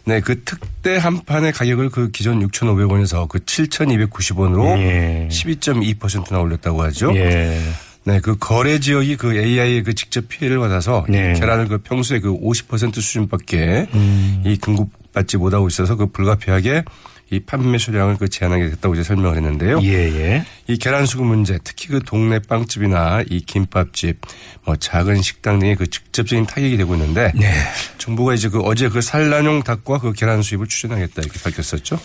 네, 0.06 0.20
그 0.20 0.42
특대 0.44 0.96
한 0.96 1.24
판의 1.24 1.52
가격을 1.52 1.88
그 1.88 2.10
기존 2.10 2.46
6,500원에서 2.46 3.26
그 3.28 3.38
7,290원으로 3.38 4.78
예. 4.78 5.28
12.2%나 5.30 6.40
올렸다고 6.40 6.82
하죠. 6.82 7.14
예. 7.16 7.58
네, 8.06 8.20
그 8.20 8.36
거래 8.38 8.78
지역이 8.78 9.16
그 9.16 9.34
AI의 9.34 9.82
그 9.82 9.94
직접 9.94 10.28
피해를 10.28 10.58
받아서 10.58 11.06
네. 11.08 11.32
이 11.32 11.40
계란을 11.40 11.68
그 11.68 11.78
평소에 11.78 12.20
그 12.20 12.38
50% 12.38 12.96
수준밖에 12.96 13.86
음. 13.94 14.42
이 14.44 14.58
공급받지 14.58 15.38
못하고 15.38 15.68
있어서 15.68 15.96
그 15.96 16.06
불가피하게 16.06 16.84
이 17.30 17.40
판매 17.40 17.78
수량을 17.78 18.16
그 18.16 18.28
제한하게 18.28 18.70
됐다고 18.70 18.94
이제 18.94 19.02
설명을 19.02 19.36
했는데요. 19.36 19.80
예, 19.82 19.92
예. 19.92 20.44
이 20.68 20.76
계란 20.76 21.06
수급 21.06 21.26
문제, 21.26 21.58
특히 21.64 21.88
그 21.88 22.00
동네 22.04 22.38
빵집이나 22.38 23.24
이 23.28 23.40
김밥집, 23.40 24.20
뭐 24.64 24.76
작은 24.76 25.22
식당 25.22 25.58
등에 25.58 25.74
그 25.74 25.88
직접적인 25.88 26.46
타격이 26.46 26.76
되고 26.76 26.94
있는데 26.94 27.32
네. 27.34 27.52
정부가 27.98 28.34
이제 28.34 28.48
그 28.48 28.60
어제 28.60 28.88
그 28.88 29.00
산란용 29.00 29.62
닭과 29.62 29.98
그 29.98 30.12
계란 30.12 30.42
수입을 30.42 30.66
추진하겠다 30.68 31.22
이렇게 31.22 31.40
밝혔었죠. 31.40 31.98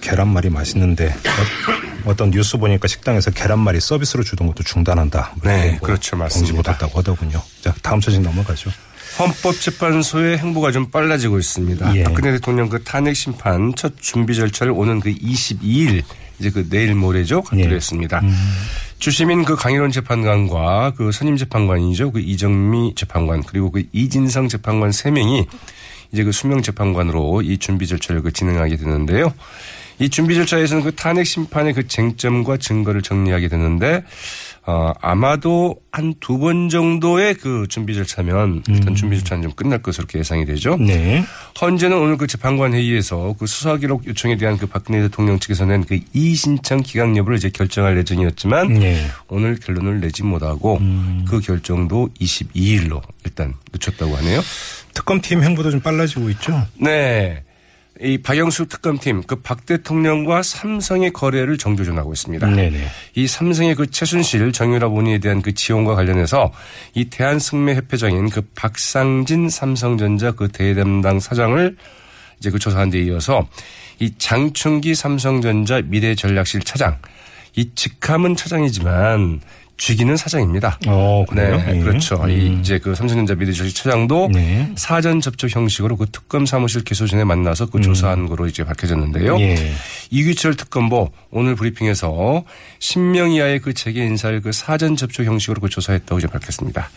계란말이 0.00 0.48
맛있는데 0.48 1.14
어, 2.04 2.14
떤 2.14 2.30
뉴스 2.30 2.56
보니까 2.56 2.88
식당에서 2.88 3.30
계란말이 3.30 3.80
서비스로 3.80 4.22
주던 4.22 4.46
것도 4.46 4.62
중단한다. 4.62 5.34
네, 5.42 5.72
뭐 5.72 5.80
그렇죠. 5.80 6.16
공지 6.16 6.40
맞습니다. 6.40 6.62
받았다고 6.62 6.98
하더군요. 7.00 7.42
자, 7.60 7.74
다음 7.82 8.00
소식 8.00 8.20
넘어가죠. 8.20 8.70
헌법재판소의 9.18 10.38
행보가 10.38 10.70
좀 10.70 10.90
빨라지고 10.90 11.38
있습니다. 11.38 11.96
예. 11.96 12.04
박근혜 12.04 12.32
대통령 12.32 12.68
그 12.68 12.82
탄핵 12.84 13.14
심판 13.14 13.74
첫 13.74 13.94
준비 14.00 14.34
절차를 14.34 14.72
오는 14.72 15.00
그 15.00 15.12
22일 15.12 16.02
이제 16.38 16.50
그 16.50 16.68
내일 16.68 16.94
모레죠 16.94 17.42
갖기로 17.42 17.72
예. 17.72 17.76
했습니다. 17.76 18.22
주시민 18.98 19.44
그 19.44 19.56
강일원 19.56 19.90
재판관과 19.90 20.94
그 20.96 21.12
선임 21.12 21.36
재판관이죠 21.36 22.12
그 22.12 22.20
이정미 22.20 22.94
재판관 22.94 23.42
그리고 23.42 23.70
그 23.70 23.84
이진성 23.92 24.48
재판관 24.48 24.92
세 24.92 25.10
명이 25.10 25.46
이제 26.12 26.24
그 26.24 26.32
수명 26.32 26.62
재판관으로 26.62 27.42
이 27.42 27.58
준비 27.58 27.86
절차를 27.86 28.22
그 28.22 28.32
진행하게 28.32 28.76
되는데요. 28.76 29.32
이 29.98 30.08
준비 30.08 30.36
절차에서는 30.36 30.84
그 30.84 30.94
탄핵 30.94 31.24
심판의 31.24 31.74
그 31.74 31.88
쟁점과 31.88 32.58
증거를 32.58 33.02
정리하게 33.02 33.48
되는데 33.48 34.04
어, 34.70 34.92
아마도 35.00 35.76
한 35.90 36.12
두 36.20 36.38
번 36.38 36.68
정도의 36.68 37.34
그 37.34 37.64
준비 37.70 37.94
절차면 37.94 38.64
일단 38.68 38.94
준비 38.94 39.16
절차는 39.18 39.42
좀 39.44 39.52
끝날 39.52 39.80
것으로 39.80 40.06
예상이 40.14 40.44
되죠. 40.44 40.76
네. 40.76 41.24
헌재는 41.58 41.96
오늘 41.96 42.18
그 42.18 42.26
재판관 42.26 42.74
회의에서 42.74 43.34
그 43.38 43.46
수사 43.46 43.78
기록 43.78 44.06
요청에 44.06 44.36
대한 44.36 44.58
그 44.58 44.66
박근혜 44.66 45.00
대통령 45.00 45.38
측에서 45.38 45.64
낸 45.64 45.84
그 45.88 45.98
이의신청 46.12 46.82
기각 46.82 47.16
여부를 47.16 47.38
이제 47.38 47.48
결정할 47.48 47.96
예정이었지만 47.96 48.74
네. 48.74 49.06
오늘 49.28 49.56
결론을 49.58 50.00
내지 50.00 50.22
못하고 50.22 50.78
그 51.26 51.40
결정도 51.40 52.10
22일로 52.20 53.00
일단 53.24 53.54
늦췄다고 53.72 54.14
하네요. 54.16 54.42
특검팀 54.92 55.42
행보도 55.44 55.70
좀 55.70 55.80
빨라지고 55.80 56.28
있죠. 56.30 56.66
네. 56.78 57.42
이 58.00 58.18
박영수 58.18 58.66
특검팀 58.66 59.22
그 59.22 59.42
박 59.42 59.66
대통령과 59.66 60.42
삼성의 60.42 61.12
거래를 61.12 61.58
정조준하고 61.58 62.12
있습니다. 62.12 62.46
네네. 62.46 62.86
이 63.14 63.26
삼성의 63.26 63.74
그 63.74 63.90
최순실 63.90 64.52
정유라 64.52 64.88
본인에 64.88 65.18
대한 65.18 65.42
그 65.42 65.54
지원과 65.54 65.94
관련해서 65.94 66.52
이 66.94 67.06
대한승매협회장인 67.06 68.30
그 68.30 68.42
박상진 68.54 69.48
삼성전자 69.48 70.32
그 70.32 70.48
대담당 70.48 71.18
사장을 71.18 71.76
이제 72.38 72.50
그 72.50 72.58
조사한 72.58 72.90
데 72.90 73.00
이어서 73.02 73.48
이 73.98 74.12
장충기 74.16 74.94
삼성전자 74.94 75.80
미래전략실 75.82 76.60
차장 76.62 76.98
이 77.56 77.70
직함은 77.74 78.36
차장이지만 78.36 79.40
쥐기는 79.78 80.16
사장입니다. 80.16 80.78
어, 80.88 81.24
그래요? 81.28 81.56
네, 81.56 81.76
예. 81.76 81.80
그렇죠. 81.80 82.16
음. 82.24 82.30
이 82.30 82.60
이제 82.60 82.78
그 82.78 82.94
삼성전자 82.96 83.34
미래전략실 83.34 83.74
차장도 83.74 84.30
네. 84.32 84.70
사전 84.76 85.20
접촉 85.20 85.54
형식으로 85.54 85.96
그 85.96 86.06
특검 86.10 86.46
사무실 86.46 86.82
개소 86.82 87.06
전에 87.06 87.24
만나서 87.24 87.66
그 87.66 87.80
조사한 87.80 88.26
거로 88.26 88.46
이제 88.46 88.64
밝혀졌는데요. 88.64 89.36
음. 89.36 89.40
예. 89.40 89.72
이규철 90.10 90.56
특검보 90.56 91.12
오늘 91.30 91.54
브리핑에서 91.54 92.44
10명 92.80 93.34
이하의 93.36 93.60
그 93.60 93.72
재계 93.72 94.04
인사를 94.04 94.40
그 94.42 94.50
사전 94.52 94.96
접촉 94.96 95.24
형식으로 95.24 95.60
그 95.60 95.68
조사했다고 95.68 96.18
이제 96.18 96.26
밝혔습니다. 96.26 96.90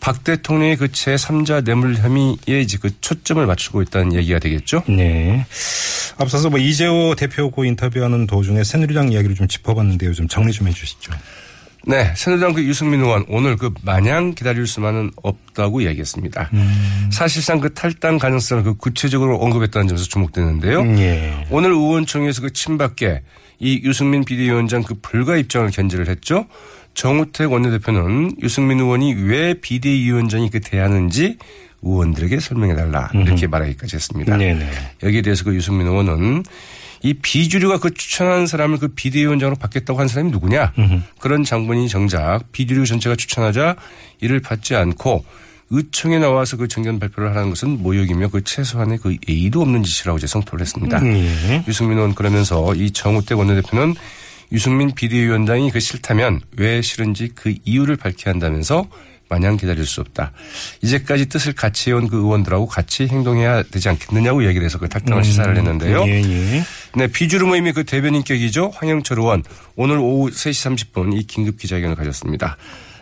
박 0.00 0.24
대통령의 0.24 0.76
그 0.76 0.88
제3자 0.88 1.64
뇌물 1.64 1.96
혐의에 1.96 2.60
이제 2.60 2.78
그 2.80 2.90
초점을 3.00 3.44
맞추고 3.44 3.82
있다는 3.82 4.14
얘기가 4.14 4.38
되겠죠. 4.38 4.82
네. 4.88 5.46
앞서서 6.16 6.48
뭐 6.48 6.58
이재호 6.58 7.14
대표고 7.14 7.64
인터뷰하는 7.64 8.26
도중에 8.26 8.64
새누리당 8.64 9.12
이야기를 9.12 9.36
좀 9.36 9.48
짚어봤는데요. 9.48 10.14
좀 10.14 10.28
정리 10.28 10.52
좀 10.52 10.68
해주시죠. 10.68 11.12
네, 11.86 12.12
새누리당 12.16 12.52
그 12.52 12.64
유승민 12.64 13.00
의원 13.00 13.24
오늘 13.28 13.56
그 13.56 13.72
마냥 13.82 14.34
기다릴 14.34 14.66
수만은 14.66 15.12
없다고 15.22 15.80
이야기했습니다. 15.82 16.50
사실상 17.12 17.60
그 17.60 17.72
탈당 17.74 18.18
가능성을 18.18 18.64
그 18.64 18.74
구체적으로 18.74 19.36
언급했다는 19.38 19.86
점에서 19.88 20.04
주목되는데요. 20.06 20.84
예. 20.98 21.46
오늘 21.50 21.70
의원총회에서 21.70 22.42
그 22.42 22.52
친박계 22.52 23.22
이 23.60 23.80
유승민 23.84 24.24
비대위원장 24.24 24.82
그 24.82 24.94
불가 25.00 25.36
입장을 25.36 25.70
견제를 25.70 26.08
했죠. 26.08 26.46
정우택 26.94 27.52
원내대표는 27.52 28.36
유승민 28.42 28.80
의원이 28.80 29.14
왜 29.14 29.54
비대위원장이 29.54 30.50
그 30.50 30.60
대하는지 30.60 31.38
의원들에게 31.82 32.40
설명해달라 32.40 33.10
이렇게 33.14 33.46
말하기까지 33.46 33.96
했습니다. 33.96 34.36
네네. 34.36 34.68
여기에 35.04 35.22
대해서 35.22 35.44
그 35.44 35.54
유승민 35.54 35.86
의원은 35.86 36.42
이 37.06 37.14
비주류가 37.14 37.78
그 37.78 37.94
추천한 37.94 38.48
사람을 38.48 38.78
그 38.78 38.88
비대위원장으로 38.88 39.54
받겠다고 39.56 40.00
한 40.00 40.08
사람이 40.08 40.32
누구냐 40.32 40.72
그런 41.20 41.44
장본인이 41.44 41.88
정작 41.88 42.40
비주류 42.50 42.84
전체가 42.84 43.14
추천하자 43.14 43.76
이를 44.20 44.40
받지 44.40 44.74
않고 44.74 45.24
의총에 45.70 46.18
나와서 46.18 46.56
그 46.56 46.66
정견 46.66 46.98
발표를 46.98 47.36
하는 47.36 47.50
것은 47.50 47.80
모욕이며 47.82 48.28
그 48.28 48.42
최소한의 48.42 48.98
그 48.98 49.16
예의도 49.28 49.62
없는 49.62 49.84
짓이라고 49.84 50.18
이제 50.18 50.26
성토를 50.26 50.62
했습니다. 50.62 51.00
예. 51.04 51.64
유승민 51.68 51.98
의원 51.98 52.14
그러면서 52.14 52.74
이 52.74 52.90
정우택 52.90 53.38
원내대표는 53.38 53.94
유승민 54.50 54.92
비대위원장이 54.92 55.70
그 55.70 55.80
싫다면 55.80 56.40
왜 56.56 56.82
싫은지 56.82 57.30
그 57.34 57.54
이유를 57.64 57.96
밝혀야 57.96 58.34
한다면서 58.34 58.88
마냥 59.28 59.56
기다릴 59.56 59.86
수 59.86 60.00
없다. 60.00 60.32
이제까지 60.82 61.26
뜻을 61.28 61.52
같이 61.52 61.90
해온 61.90 62.06
그 62.08 62.16
의원들하고 62.16 62.66
같이 62.66 63.08
행동해야 63.08 63.64
되지 63.64 63.88
않겠느냐고 63.88 64.46
얘기를 64.46 64.64
해서 64.64 64.78
그 64.78 64.88
탈당을 64.88 65.24
시사를 65.24 65.56
했는데요. 65.56 66.04
예, 66.06 66.22
예. 66.22 66.62
네, 66.96 67.06
비주류 67.08 67.46
모임의 67.46 67.74
그 67.74 67.84
대변인격이죠. 67.84 68.70
황영철 68.74 69.18
의원 69.18 69.42
오늘 69.74 69.98
오후 69.98 70.30
3시 70.30 70.92
30분 70.92 71.18
이 71.18 71.24
긴급 71.26 71.58
기자회견을 71.58 71.94
가졌습니다. 71.94 72.56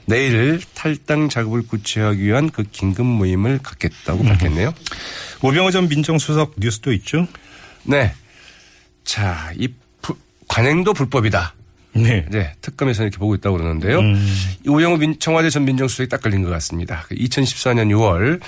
내일 0.06 0.60
탈당 0.74 1.28
작업을 1.28 1.62
구체화하기 1.66 2.22
위한 2.22 2.50
그 2.50 2.64
긴급 2.64 3.06
모임을 3.06 3.60
갖겠다고 3.62 4.24
밝혔네요. 4.24 4.74
오병호 5.42 5.70
전 5.70 5.88
민정수석 5.88 6.54
뉴스도 6.58 6.92
있죠? 6.94 7.26
네. 7.84 8.12
자, 9.04 9.52
이 9.56 9.68
부- 10.02 10.16
관행도 10.48 10.92
불법이다. 10.92 11.54
네. 11.92 12.26
네, 12.30 12.52
특검에서 12.60 13.04
이렇게 13.04 13.18
보고 13.18 13.34
있다고 13.36 13.56
그러는데요. 13.56 14.00
음. 14.00 14.34
이 14.66 14.68
우영우 14.68 14.98
민- 14.98 15.18
청와대 15.20 15.48
전 15.50 15.64
민정수석이 15.64 16.08
딱 16.08 16.20
걸린 16.20 16.42
것 16.42 16.50
같습니다. 16.50 17.06
2014년 17.12 17.88
6월 17.94 18.40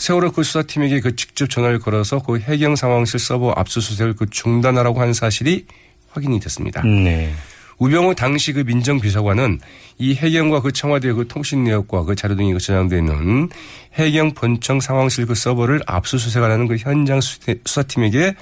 세월호 0.00 0.32
그 0.32 0.42
수사팀에게 0.42 1.00
그 1.00 1.14
직접 1.14 1.50
전화를 1.50 1.78
걸어서 1.78 2.20
그 2.20 2.38
해경 2.40 2.74
상황실 2.74 3.20
서버 3.20 3.50
압수수색을 3.54 4.14
그 4.14 4.30
중단하라고 4.30 4.98
한 4.98 5.12
사실이 5.12 5.66
확인이 6.10 6.40
됐습니다. 6.40 6.82
네. 6.82 7.34
우병우 7.76 8.14
당시 8.14 8.52
그 8.54 8.60
민정비서관은 8.60 9.58
이 9.98 10.14
해경과 10.14 10.62
그 10.62 10.72
청와대 10.72 11.12
그 11.12 11.28
통신 11.28 11.64
내역과 11.64 12.04
그 12.04 12.14
자료 12.14 12.34
등이 12.34 12.52
그 12.54 12.58
저장되어 12.58 12.98
있는 12.98 13.48
해경 13.94 14.32
본청 14.32 14.80
상황실 14.80 15.26
그 15.26 15.34
서버를 15.34 15.80
압수수색하라는 15.86 16.66
그 16.66 16.76
현장 16.76 17.20
수사- 17.20 17.52
수사팀에게 17.66 18.34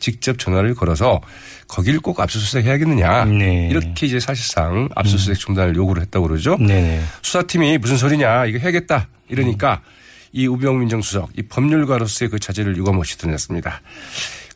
직접 0.00 0.36
전화를 0.38 0.74
걸어서 0.74 1.20
거길 1.68 2.00
꼭 2.00 2.18
압수수색 2.20 2.64
해야겠느냐. 2.66 3.24
네. 3.26 3.68
이렇게 3.70 4.06
이제 4.06 4.18
사실상 4.18 4.88
압수수색 4.96 5.38
중단을 5.38 5.76
요구를 5.76 6.02
했다고 6.02 6.26
그러죠. 6.28 6.56
네네. 6.58 7.02
수사팀이 7.22 7.78
무슨 7.78 7.96
소리냐 7.98 8.46
이거 8.46 8.58
해야겠다 8.58 9.08
이러니까 9.28 9.80
이 10.34 10.46
우병우 10.48 10.78
민정수석 10.80 11.30
이 11.38 11.42
법률가로서의 11.42 12.28
그 12.28 12.38
자질을 12.40 12.76
유감없이 12.76 13.16
드러냈습니다. 13.18 13.80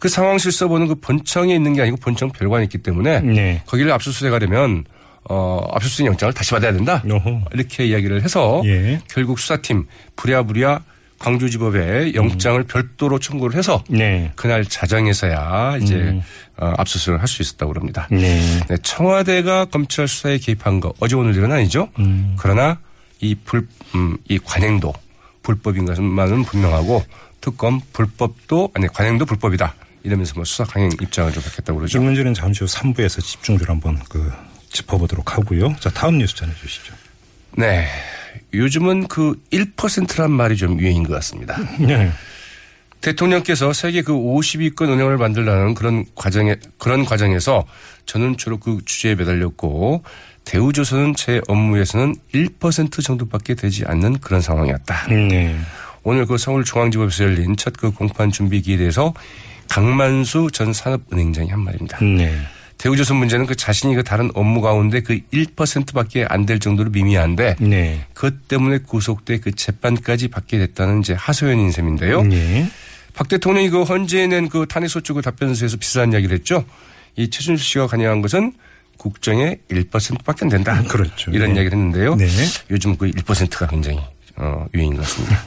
그 0.00 0.08
상황 0.08 0.38
실 0.38 0.52
서버는 0.52 0.88
그 0.88 0.94
본청에 0.96 1.54
있는 1.54 1.72
게 1.72 1.82
아니고 1.82 1.96
본청 1.98 2.30
별관에 2.30 2.64
있기 2.64 2.78
때문에 2.78 3.20
네. 3.20 3.62
거기를 3.66 3.90
압수수색하려면 3.92 4.84
어 5.30 5.66
압수수색 5.72 6.06
영장을 6.06 6.32
다시 6.34 6.50
받아야 6.50 6.72
된다 6.72 7.02
어허. 7.08 7.44
이렇게 7.52 7.86
이야기를 7.86 8.22
해서 8.22 8.62
예. 8.64 9.00
결국 9.08 9.38
수사팀 9.38 9.86
부랴부랴 10.16 10.80
광주지법에 11.18 12.14
영장을 12.14 12.62
별도로 12.64 13.18
청구를 13.18 13.56
해서 13.58 13.82
네. 13.88 14.30
그날 14.36 14.64
자정에서야 14.64 15.78
이제 15.80 15.94
음. 15.94 16.22
어, 16.56 16.72
압수수색을 16.78 17.20
할 17.20 17.28
수 17.28 17.42
있었다고 17.42 17.72
그럽니다. 17.72 18.06
네. 18.10 18.40
네, 18.68 18.76
청와대가 18.82 19.64
검찰 19.66 20.08
수사에 20.08 20.38
개입한 20.38 20.80
거 20.80 20.92
어제 21.00 21.14
오늘 21.16 21.34
일은 21.36 21.50
아니죠. 21.52 21.88
음. 21.98 22.36
그러나 22.38 22.78
이 23.20 23.34
불, 23.34 23.66
음, 23.96 24.16
이 24.28 24.38
관행도 24.38 24.92
불법인 25.48 25.86
것만은 25.86 26.44
분명하고 26.44 27.02
특검 27.40 27.80
불법도 27.94 28.70
아니 28.74 28.86
관행도 28.86 29.24
불법이다. 29.24 29.74
이러면서 30.02 30.34
뭐 30.34 30.44
수사 30.44 30.64
강행 30.64 30.90
입장을 31.00 31.32
좀 31.32 31.42
밝혔다고 31.42 31.78
이 31.78 31.80
그러죠. 31.80 32.02
문제는 32.02 32.34
잠시 32.34 32.64
후 32.64 32.66
3부에서 32.66 33.22
집중적으로 33.22 33.72
한번 33.72 33.98
그 34.10 34.30
짚어보도록 34.68 35.38
하고요. 35.38 35.74
자, 35.80 35.88
다음 35.88 36.18
뉴스 36.18 36.36
전해 36.36 36.52
주시죠. 36.54 36.94
네. 37.56 37.88
요즘은 38.52 39.08
그 39.08 39.42
1%란 39.50 40.30
말이 40.30 40.54
좀 40.56 40.78
유행인 40.78 41.02
것 41.02 41.14
같습니다. 41.14 41.56
네. 41.80 42.12
대통령께서 43.00 43.72
세계 43.72 44.02
그 44.02 44.12
50위권 44.12 44.82
은행을 44.82 45.16
만들라는 45.16 45.74
그런 45.74 46.04
과정에 46.14 46.56
그런 46.76 47.06
과정에서 47.06 47.64
저는 48.04 48.36
주로 48.36 48.58
그 48.58 48.80
주제에 48.84 49.14
매달렸고 49.14 50.02
대우조선은 50.48 51.14
제 51.14 51.42
업무에서는 51.46 52.16
1% 52.32 53.04
정도밖에 53.04 53.54
되지 53.54 53.84
않는 53.86 54.18
그런 54.20 54.40
상황이었다. 54.40 55.08
네. 55.08 55.54
오늘 56.04 56.24
그 56.24 56.38
서울중앙지법에서 56.38 57.24
열린 57.24 57.54
첫 57.56 57.74
그 57.78 57.90
공판 57.90 58.30
준비기에 58.32 58.78
대해서 58.78 59.12
강만수 59.68 60.48
전 60.54 60.72
산업은행장이 60.72 61.50
한 61.50 61.60
말입니다. 61.60 61.98
네. 62.02 62.34
대우조선 62.78 63.18
문제는 63.18 63.44
그 63.44 63.56
자신이 63.56 63.94
그 63.94 64.02
다른 64.02 64.30
업무 64.34 64.62
가운데 64.62 65.02
그 65.02 65.20
1%밖에 65.32 66.24
안 66.26 66.46
될 66.46 66.60
정도로 66.60 66.88
미미한데 66.90 67.56
네. 67.60 68.06
그것 68.14 68.48
때문에 68.48 68.78
구속돼 68.78 69.40
그 69.40 69.52
재판까지 69.52 70.28
받게 70.28 70.56
됐다는 70.58 71.00
이제 71.00 71.12
하소연인 71.12 71.70
셈인데요. 71.72 72.22
네. 72.22 72.70
박 73.14 73.28
대통령이 73.28 73.68
그 73.68 73.82
헌재에 73.82 74.28
낸 74.28 74.48
그 74.48 74.64
탄핵소추 74.66 75.12
그 75.12 75.20
답변서에서 75.20 75.76
비슷한 75.76 76.10
이야기를 76.14 76.38
했죠. 76.38 76.64
이 77.16 77.28
최준실 77.28 77.62
씨가 77.66 77.86
관여한 77.88 78.22
것은 78.22 78.54
국정의 78.98 79.58
1%밖에 79.70 80.44
안 80.44 80.48
된다. 80.48 80.82
그렇죠. 80.88 81.30
이런 81.30 81.52
네. 81.52 81.60
이야기를 81.60 81.78
했는데요. 81.78 82.16
네. 82.16 82.28
요즘 82.70 82.96
그 82.96 83.10
1%가 83.10 83.66
굉장히 83.68 83.98
어, 84.36 84.66
유행인 84.74 84.96
것 84.96 85.02
같습니다. 85.02 85.42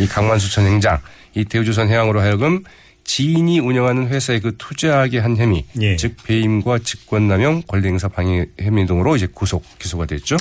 이 0.00 0.06
강만수 0.06 0.50
전 0.50 0.66
행장, 0.66 0.98
이 1.34 1.44
대우조선 1.44 1.88
해양으로 1.88 2.20
하여금 2.20 2.62
지인이 3.04 3.60
운영하는 3.60 4.08
회사에 4.08 4.40
그 4.40 4.56
투자하게 4.58 5.20
한 5.20 5.36
혐의, 5.36 5.64
예. 5.80 5.96
즉 5.96 6.16
배임과 6.24 6.80
직권남용, 6.80 7.62
권리행사 7.68 8.08
방해 8.08 8.46
혐의 8.58 8.86
등으로 8.86 9.14
이제 9.14 9.28
구속 9.32 9.64
기소가 9.78 10.06
됐죠. 10.06 10.36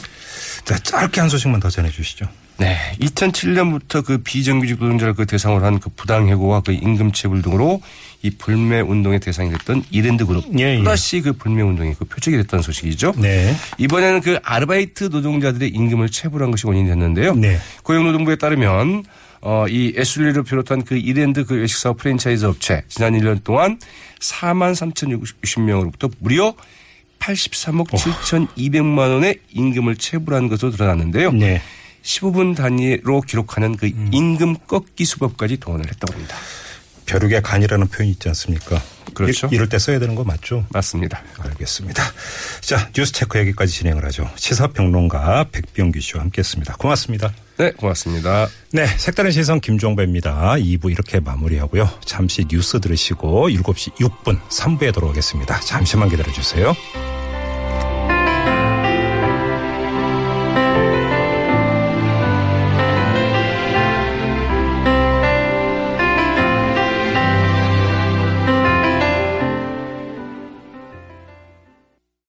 자, 0.64 0.78
짧게 0.80 1.22
한 1.22 1.30
소식만 1.30 1.60
더 1.60 1.70
전해 1.70 1.90
주시죠. 1.90 2.26
네. 2.58 2.78
2007년부터 3.02 4.04
그 4.06 4.18
비정규직 4.20 4.80
노동자를 4.80 5.14
그 5.14 5.26
대상으로 5.26 5.66
한 5.66 5.80
그 5.80 5.90
부당해고와 5.90 6.62
그 6.62 6.72
임금체불 6.72 7.42
등으로 7.42 7.82
이 8.22 8.30
불매 8.32 8.80
운동의 8.80 9.20
대상이 9.20 9.52
됐던 9.52 9.84
이랜드 9.92 10.26
그룹. 10.26 10.46
예, 10.58 10.76
예. 10.76 10.78
또다시 10.78 11.22
그 11.22 11.34
불매 11.34 11.62
운동이 11.62 11.94
그 11.94 12.06
표적이 12.06 12.38
됐던 12.38 12.62
소식이죠. 12.62 13.14
네. 13.18 13.54
이번에는 13.78 14.22
그 14.22 14.40
아르바이트 14.44 15.06
노동자들의 15.06 15.70
임금을 15.70 16.10
체불한 16.10 16.52
것이 16.52 16.66
원인이 16.66 16.88
됐는데요. 16.88 17.36
네. 17.36 17.58
고용노동부에 17.84 18.38
따르면 18.38 19.04
어, 19.42 19.66
이 19.68 19.94
애슐리를 19.96 20.42
비롯한 20.44 20.84
그 20.86 20.96
이랜드 20.98 21.46
그 21.46 21.56
외식사업 21.56 21.98
프랜차이즈 21.98 22.46
업체 22.46 22.84
지난 22.88 23.14
1년 23.14 23.44
동안 23.44 23.78
4만 24.20 24.74
3,060명으로부터 24.74 26.12
무려 26.20 26.56
83억 27.20 27.90
7,200만 27.90 28.98
원의 29.14 29.40
임금을 29.52 29.98
체불한 29.98 30.48
것으로 30.48 30.72
드러났는데요. 30.72 31.32
네. 31.32 31.62
15분 32.06 32.56
단위로 32.56 33.22
기록하는 33.22 33.76
그 33.76 33.88
임금 33.88 34.58
꺾기 34.68 35.04
수법까지 35.06 35.58
동원을 35.58 35.88
했다고 35.88 36.14
합니다. 36.14 36.36
벼룩의 37.08 37.42
간이라는 37.42 37.88
표현이 37.88 38.12
있지 38.12 38.30
않습니까? 38.30 38.82
그렇죠. 39.14 39.48
이, 39.52 39.56
이럴 39.56 39.70
때 39.70 39.80
써야 39.80 40.00
되는 40.00 40.16
거 40.16 40.24
맞죠? 40.24 40.66
맞습니다. 40.70 41.22
알겠습니다. 41.38 42.04
자, 42.62 42.90
뉴스 42.94 43.14
체크 43.14 43.40
여기까지 43.40 43.72
진행을 43.72 44.04
하죠. 44.06 44.30
시사평론가 44.36 45.46
백병규 45.52 46.00
씨와 46.00 46.24
함께했습니다. 46.24 46.76
고맙습니다. 46.78 47.34
네, 47.58 47.72
고맙습니다. 47.72 48.48
네, 48.72 48.86
색다른 48.86 49.32
시선 49.32 49.62
김종배입니다. 49.62 50.56
2부 50.56 50.92
이렇게 50.92 51.20
마무리하고요. 51.20 51.90
잠시 52.04 52.46
뉴스 52.46 52.80
들으시고 52.82 53.50
7시 53.50 53.96
6분 53.96 54.40
3부에 54.50 54.94
돌아오겠습니다. 54.94 55.62
잠시만 55.62 56.10
기다려주세요. 56.10 56.76